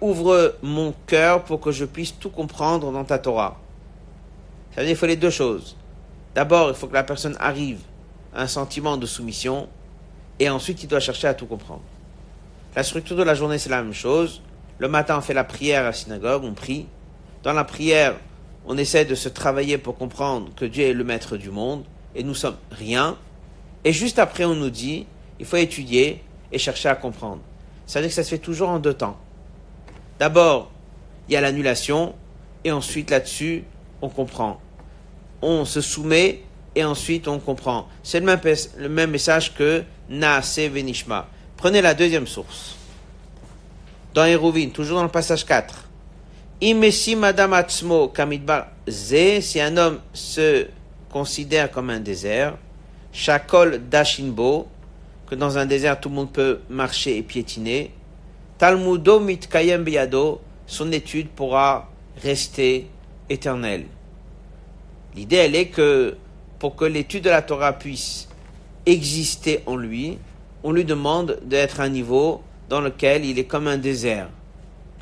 ouvre 0.00 0.54
mon 0.62 0.94
cœur 1.06 1.44
pour 1.44 1.60
que 1.60 1.72
je 1.72 1.84
puisse 1.84 2.18
tout 2.18 2.30
comprendre 2.30 2.90
dans 2.90 3.04
ta 3.04 3.18
Torah. 3.18 3.58
Ça 4.74 4.80
veut 4.80 4.86
dire 4.86 4.94
qu'il 4.94 5.00
faut 5.00 5.06
les 5.06 5.16
deux 5.16 5.30
choses. 5.30 5.76
D'abord, 6.34 6.68
il 6.70 6.74
faut 6.74 6.86
que 6.86 6.94
la 6.94 7.02
personne 7.02 7.36
arrive 7.40 7.80
à 8.34 8.42
un 8.42 8.46
sentiment 8.46 8.96
de 8.96 9.06
soumission, 9.06 9.68
et 10.38 10.48
ensuite 10.50 10.82
il 10.82 10.86
doit 10.86 11.00
chercher 11.00 11.28
à 11.28 11.34
tout 11.34 11.46
comprendre. 11.46 11.82
La 12.74 12.82
structure 12.82 13.16
de 13.16 13.22
la 13.22 13.34
journée, 13.34 13.58
c'est 13.58 13.70
la 13.70 13.82
même 13.82 13.94
chose. 13.94 14.42
Le 14.78 14.88
matin, 14.88 15.16
on 15.18 15.22
fait 15.22 15.32
la 15.32 15.44
prière 15.44 15.80
à 15.80 15.84
la 15.84 15.92
synagogue, 15.94 16.44
on 16.44 16.52
prie. 16.52 16.86
Dans 17.42 17.54
la 17.54 17.64
prière, 17.64 18.16
on 18.66 18.76
essaie 18.76 19.06
de 19.06 19.14
se 19.14 19.30
travailler 19.30 19.78
pour 19.78 19.96
comprendre 19.96 20.50
que 20.54 20.66
Dieu 20.66 20.84
est 20.84 20.92
le 20.92 21.04
maître 21.04 21.36
du 21.38 21.50
monde 21.50 21.84
et 22.14 22.22
nous 22.22 22.34
sommes 22.34 22.56
rien. 22.70 23.16
Et 23.84 23.92
juste 23.92 24.18
après, 24.18 24.44
on 24.44 24.54
nous 24.54 24.70
dit, 24.70 25.06
il 25.38 25.46
faut 25.46 25.56
étudier 25.56 26.22
et 26.52 26.58
chercher 26.58 26.88
à 26.88 26.94
comprendre. 26.94 27.40
Ça 27.86 27.98
veut 27.98 28.06
dire 28.06 28.10
que 28.10 28.14
ça 28.14 28.24
se 28.24 28.30
fait 28.30 28.38
toujours 28.38 28.68
en 28.68 28.78
deux 28.78 28.94
temps. 28.94 29.16
D'abord, 30.18 30.70
il 31.28 31.34
y 31.34 31.36
a 31.36 31.40
l'annulation 31.40 32.14
et 32.64 32.72
ensuite 32.72 33.10
là-dessus, 33.10 33.64
on 34.02 34.08
comprend. 34.08 34.60
On 35.42 35.64
se 35.64 35.80
soumet 35.80 36.42
et 36.74 36.84
ensuite 36.84 37.28
on 37.28 37.38
comprend. 37.38 37.88
C'est 38.02 38.20
le 38.20 38.26
même, 38.26 38.40
le 38.78 38.88
même 38.88 39.10
message 39.10 39.54
que 39.54 39.84
Naase 40.08 40.58
Venishma. 40.58 41.26
Prenez 41.56 41.80
la 41.80 41.94
deuxième 41.94 42.26
source. 42.26 42.76
Dans 44.14 44.24
Hérouvine, 44.24 44.70
toujours 44.70 44.98
dans 44.98 45.04
le 45.04 45.10
passage 45.10 45.44
4. 45.44 45.88
Imesi 46.60 47.16
Madame 47.16 47.52
Atzmo 47.52 48.08
Kamidbar 48.08 48.68
Ze, 48.88 49.40
si 49.40 49.60
un 49.60 49.76
homme 49.76 50.00
se 50.14 50.66
considère 51.10 51.70
comme 51.70 51.90
un 51.90 52.00
désert, 52.00 52.56
Shakol 53.12 53.82
Dashinbo, 53.88 54.66
que 55.26 55.34
dans 55.34 55.58
un 55.58 55.66
désert 55.66 56.00
tout 56.00 56.08
le 56.08 56.14
monde 56.14 56.32
peut 56.32 56.60
marcher 56.68 57.16
et 57.16 57.22
piétiner, 57.22 57.90
Talmudo 58.58 59.20
son 60.66 60.92
étude 60.92 61.28
pourra 61.28 61.90
rester 62.22 62.88
éternelle. 63.28 63.86
L'idée, 65.14 65.36
elle 65.36 65.54
est 65.54 65.68
que 65.68 66.16
pour 66.58 66.76
que 66.76 66.84
l'étude 66.84 67.24
de 67.24 67.30
la 67.30 67.42
Torah 67.42 67.72
puisse 67.72 68.28
exister 68.84 69.60
en 69.66 69.76
lui, 69.76 70.18
on 70.62 70.72
lui 70.72 70.84
demande 70.84 71.38
d'être 71.44 71.80
à 71.80 71.84
un 71.84 71.88
niveau 71.88 72.42
dans 72.68 72.80
lequel 72.80 73.24
il 73.24 73.38
est 73.38 73.44
comme 73.44 73.68
un 73.68 73.78
désert, 73.78 74.28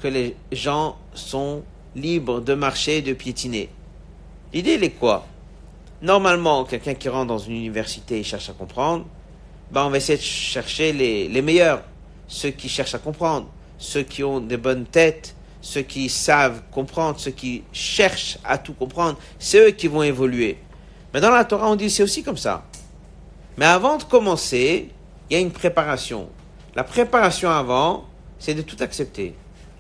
que 0.01 0.09
les 0.09 0.37
gens 0.53 0.97
sont 1.15 1.63
libres 1.97 2.41
de 2.41 2.55
marcher 2.55 2.99
et 2.99 3.03
de 3.03 3.13
piétiner. 3.13 3.69
L'idée, 4.53 4.73
elle 4.73 4.85
est 4.85 4.91
quoi? 4.91 5.27
Normalement, 6.03 6.65
quelqu'un 6.65 6.95
qui 6.95 7.09
rentre 7.09 7.29
dans 7.29 7.39
une 7.39 7.57
université 7.57 8.19
et 8.19 8.23
cherche 8.23 8.51
à 8.51 8.53
comprendre, 8.53 9.07
ben 9.75 9.87
on 9.87 9.91
va 9.91 9.97
essayer 9.97 10.17
de 10.17 10.23
chercher 10.23 10.93
les, 10.93 11.27
les 11.27 11.43
meilleurs, 11.43 11.83
ceux 12.29 12.51
qui 12.51 12.69
cherchent 12.69 12.95
à 12.95 13.01
comprendre, 13.01 13.49
ceux 13.77 14.03
qui 14.03 14.23
ont 14.23 14.39
des 14.39 14.57
bonnes 14.57 14.87
têtes, 14.87 15.35
ceux 15.61 15.83
qui 15.83 16.09
savent 16.09 16.63
comprendre, 16.71 17.19
ceux 17.19 17.33
qui 17.33 17.65
cherchent 17.73 18.39
à 18.45 18.57
tout 18.57 18.75
comprendre, 18.75 19.19
c'est 19.37 19.59
eux 19.59 19.71
qui 19.73 19.89
vont 19.89 20.05
évoluer. 20.05 20.59
Mais 21.13 21.21
dans 21.21 21.31
la 21.31 21.45
Torah, 21.45 21.69
on 21.69 21.75
dit 21.75 21.91
c'est 21.91 22.05
aussi 22.05 22.23
comme 22.23 22.37
ça. 22.37 22.63
Mais 23.57 23.67
avant 23.67 23.97
de 23.97 24.05
commencer, 24.05 24.91
il 25.29 25.35
y 25.35 25.37
a 25.37 25.43
une 25.43 25.51
préparation. 25.51 26.29
La 26.77 26.85
préparation 26.85 27.51
avant, 27.51 28.05
c'est 28.39 28.55
de 28.55 28.63
tout 28.63 28.77
accepter. 28.79 29.35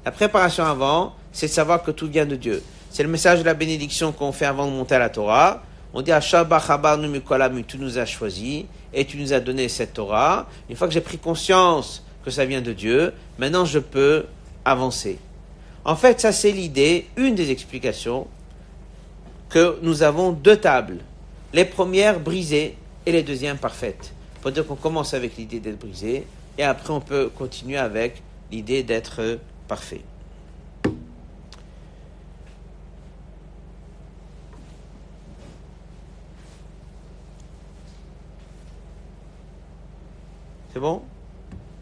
La 0.05 0.11
préparation 0.11 0.65
avant, 0.65 1.15
c'est 1.33 1.47
de 1.47 1.53
savoir 1.53 1.85
que 1.85 1.93
tout 1.93 2.09
vient 2.09 2.27
de 2.27 2.35
Dieu. 2.37 2.65
C'est 2.91 3.05
le 3.05 3.09
message 3.09 3.39
de 3.39 3.45
la 3.45 3.55
bénédiction 3.55 4.11
qu'on 4.11 4.33
fait 4.33 4.47
avant 4.47 4.67
de 4.67 4.73
monter 4.73 4.97
à 4.97 4.99
la 4.99 5.09
Torah. 5.09 5.63
On 5.97 6.03
dit 6.03 6.11
à 6.11 6.21
tu 6.21 7.79
nous 7.79 7.99
as 7.99 8.05
choisi 8.05 8.67
et 8.93 9.05
tu 9.05 9.17
nous 9.17 9.33
as 9.33 9.39
donné 9.39 9.69
cette 9.69 9.95
Torah. 9.95 10.49
Une 10.69 10.75
fois 10.75 10.89
que 10.89 10.93
j'ai 10.93 11.01
pris 11.01 11.19
conscience 11.19 12.03
que 12.25 12.33
ça 12.33 12.45
vient 12.45 12.61
de 12.61 12.73
Dieu, 12.73 13.13
maintenant 13.39 13.65
je 13.65 13.79
peux 13.79 14.27
avancer. 14.65 15.19
En 15.85 15.95
fait, 15.95 16.21
ça 16.21 16.33
c'est 16.33 16.51
l'idée, 16.51 17.07
une 17.17 17.37
des 17.37 17.53
explications, 17.53 18.27
que 19.49 19.79
nous 19.83 20.03
avons 20.03 20.33
deux 20.33 20.57
tables. 20.57 20.99
Les 21.53 21.65
premières 21.65 22.19
brisées 22.19 22.77
et 23.07 23.13
les 23.13 23.23
deuxièmes 23.23 23.59
parfaites. 23.59 24.13
Pour 24.43 24.53
qu'on 24.53 24.75
commence 24.75 25.15
avec 25.15 25.37
l'idée 25.37 25.61
d'être 25.61 25.79
brisé 25.79 26.27
et 26.59 26.65
après 26.65 26.93
on 26.93 27.01
peut 27.01 27.31
continuer 27.39 27.79
avec 27.79 28.21
l'idée 28.51 28.83
d'être 28.83 29.39
parfait. 29.69 30.01
C'est 40.75 40.81
bon? 40.81 41.03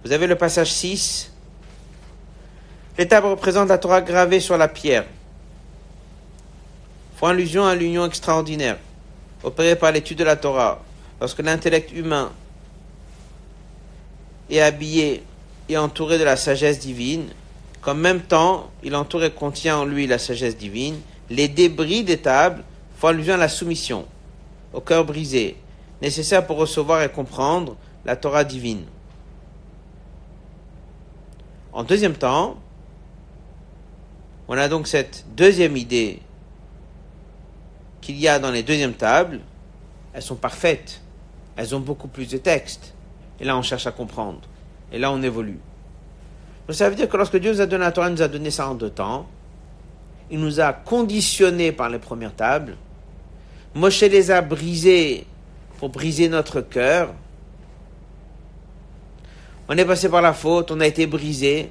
Vous 0.05 0.13
avez 0.13 0.27
le 0.27 0.37
passage 0.37 0.71
6. 0.71 1.33
L'étape 2.99 3.25
représente 3.25 3.71
la 3.71 3.79
Torah 3.79 4.03
gravée 4.03 4.39
sur 4.39 4.59
la 4.59 4.69
pierre. 4.69 5.07
Font 7.17 7.29
allusion 7.29 7.65
à 7.65 7.75
l'union 7.75 8.05
extraordinaire 8.05 8.77
opérée 9.43 9.77
par 9.77 9.93
l'étude 9.93 10.19
de 10.19 10.25
la 10.25 10.37
Torah. 10.37 10.83
Lorsque 11.23 11.39
l'intellect 11.39 11.91
humain 11.91 12.33
est 14.51 14.61
habillé 14.61 15.23
et 15.71 15.79
entouré 15.79 16.19
de 16.19 16.25
la 16.25 16.37
sagesse 16.37 16.79
divine, 16.79 17.29
qu'en 17.81 17.95
même 17.95 18.21
temps 18.21 18.71
il 18.83 18.95
entoure 18.95 19.25
et 19.25 19.31
contient 19.31 19.79
en 19.79 19.85
lui 19.87 20.07
la 20.07 20.19
sagesse 20.19 20.59
divine, 20.59 21.01
les 21.31 21.49
débris 21.49 22.05
des 22.05 22.19
tables 22.19 22.63
font 22.99 23.09
allusion 23.09 23.35
à 23.35 23.39
la 23.39 23.49
soumission, 23.49 24.05
au 24.75 24.83
cœur 24.83 25.07
brisé, 25.07 25.57
nécessaire 26.03 26.47
pour 26.47 26.59
recevoir 26.59 27.03
et 27.03 27.09
comprendre 27.09 27.75
la 28.05 28.17
Torah 28.17 28.45
divine. 28.45 28.85
En 31.73 31.85
deuxième 31.85 32.15
temps, 32.15 32.57
on 34.49 34.59
a 34.59 34.69
donc 34.69 34.87
cette 34.87 35.25
deuxième 35.35 35.77
idée 35.77 36.21
qu'il 38.01 38.19
y 38.19 38.29
a 38.29 38.39
dans 38.39 38.51
les 38.51 38.63
deuxièmes 38.63 38.95
tables. 38.95 39.41
Elles 40.13 40.23
sont 40.23 40.37
parfaites. 40.37 41.01
Elles 41.57 41.75
ont 41.75 41.81
beaucoup 41.81 42.09
plus 42.09 42.29
de 42.29 42.37
textes. 42.37 42.93
Et 43.41 43.45
là, 43.45 43.57
on 43.57 43.63
cherche 43.63 43.87
à 43.87 43.93
comprendre. 43.93 44.41
Et 44.93 44.99
là, 44.99 45.11
on 45.11 45.23
évolue. 45.23 45.59
Donc, 46.67 46.77
ça 46.77 46.91
veut 46.91 46.97
dire 46.97 47.09
que 47.09 47.17
lorsque 47.17 47.37
Dieu 47.37 47.53
nous 47.53 47.61
a 47.61 47.67
donné 47.67 47.85
la 47.85 47.93
Torah, 47.93 48.09
il 48.09 48.15
nous 48.15 48.23
a 48.23 48.29
donné 48.29 48.51
ça 48.51 48.69
en 48.69 48.75
deux 48.75 48.91
temps. 48.91 49.27
Il 50.31 50.41
nous 50.41 50.61
a 50.61 50.73
conditionnés 50.73 51.73
par 51.73 51.89
les 51.89 51.99
premières 51.99 52.35
tables. 52.35 52.77
Moshe 53.75 54.03
les 54.03 54.31
a 54.31 54.43
brisés 54.43 55.27
pour 55.79 55.89
briser 55.89 56.29
notre 56.29 56.61
cœur. 56.61 57.15
On 59.73 59.79
est 59.79 59.87
passé 59.87 60.11
par 60.11 60.21
la 60.21 60.35
faute, 60.35 60.71
on 60.71 60.81
a 60.81 60.87
été 60.87 61.07
brisé. 61.07 61.71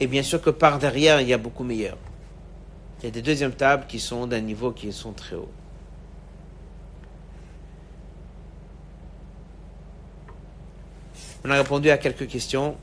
Et 0.00 0.08
bien 0.08 0.24
sûr 0.24 0.42
que 0.42 0.50
par 0.50 0.80
derrière, 0.80 1.20
il 1.20 1.28
y 1.28 1.32
a 1.32 1.38
beaucoup 1.38 1.62
meilleur. 1.62 1.96
Il 2.98 3.04
y 3.04 3.06
a 3.06 3.12
des 3.12 3.22
deuxièmes 3.22 3.52
tables 3.52 3.86
qui 3.86 4.00
sont 4.00 4.26
d'un 4.26 4.40
niveau 4.40 4.72
qui 4.72 4.92
sont 4.92 5.12
très 5.12 5.36
haut. 5.36 5.52
On 11.44 11.50
a 11.50 11.54
répondu 11.54 11.88
à 11.88 11.98
quelques 11.98 12.26
questions. 12.26 12.76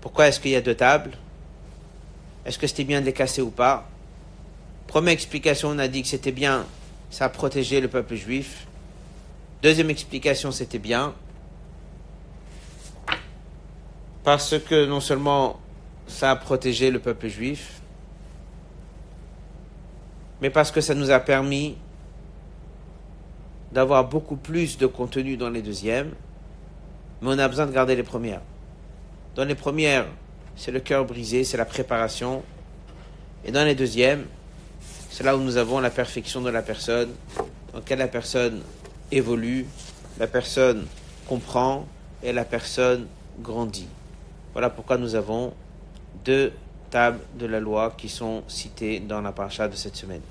Pourquoi 0.00 0.28
est-ce 0.28 0.40
qu'il 0.40 0.52
y 0.52 0.56
a 0.56 0.62
deux 0.62 0.76
tables? 0.76 1.10
Est-ce 2.46 2.58
que 2.58 2.66
c'était 2.66 2.84
bien 2.84 3.02
de 3.02 3.06
les 3.06 3.12
casser 3.12 3.42
ou 3.42 3.50
pas? 3.50 3.86
Première 4.86 5.12
explication, 5.12 5.68
on 5.68 5.78
a 5.78 5.88
dit 5.88 6.00
que 6.00 6.08
c'était 6.08 6.32
bien, 6.32 6.64
ça 7.10 7.26
a 7.26 7.28
protégé 7.28 7.82
le 7.82 7.88
peuple 7.88 8.14
juif. 8.14 8.66
Deuxième 9.62 9.90
explication, 9.90 10.52
c'était 10.52 10.78
bien. 10.78 11.12
Parce 14.24 14.58
que 14.58 14.86
non 14.86 15.00
seulement 15.00 15.60
ça 16.06 16.30
a 16.30 16.36
protégé 16.36 16.90
le 16.90 16.98
peuple 16.98 17.28
juif, 17.28 17.80
mais 20.40 20.48
parce 20.48 20.70
que 20.70 20.80
ça 20.80 20.94
nous 20.94 21.10
a 21.10 21.20
permis 21.20 21.76
d'avoir 23.72 24.08
beaucoup 24.08 24.36
plus 24.36 24.78
de 24.78 24.86
contenu 24.86 25.36
dans 25.36 25.50
les 25.50 25.62
deuxièmes, 25.62 26.12
mais 27.20 27.28
on 27.28 27.38
a 27.38 27.46
besoin 27.46 27.66
de 27.66 27.72
garder 27.72 27.94
les 27.94 28.02
premières. 28.02 28.40
Dans 29.34 29.44
les 29.44 29.54
premières, 29.54 30.06
c'est 30.56 30.72
le 30.72 30.80
cœur 30.80 31.04
brisé, 31.04 31.44
c'est 31.44 31.58
la 31.58 31.66
préparation. 31.66 32.42
Et 33.44 33.52
dans 33.52 33.64
les 33.64 33.74
deuxièmes, 33.74 34.26
c'est 35.10 35.22
là 35.22 35.36
où 35.36 35.40
nous 35.40 35.58
avons 35.58 35.80
la 35.80 35.90
perfection 35.90 36.40
de 36.40 36.50
la 36.50 36.62
personne, 36.62 37.10
dans 37.72 37.78
laquelle 37.78 37.98
la 37.98 38.08
personne 38.08 38.62
évolue, 39.10 39.66
la 40.18 40.26
personne 40.26 40.86
comprend 41.26 41.86
et 42.22 42.32
la 42.32 42.44
personne 42.44 43.06
grandit. 43.40 43.88
Voilà 44.52 44.70
pourquoi 44.70 44.98
nous 44.98 45.14
avons 45.14 45.52
deux 46.24 46.52
tables 46.90 47.20
de 47.38 47.46
la 47.46 47.60
loi 47.60 47.94
qui 47.96 48.08
sont 48.08 48.42
citées 48.48 49.00
dans 49.00 49.20
la 49.20 49.32
paracha 49.32 49.68
de 49.68 49.76
cette 49.76 49.96
semaine. 49.96 50.22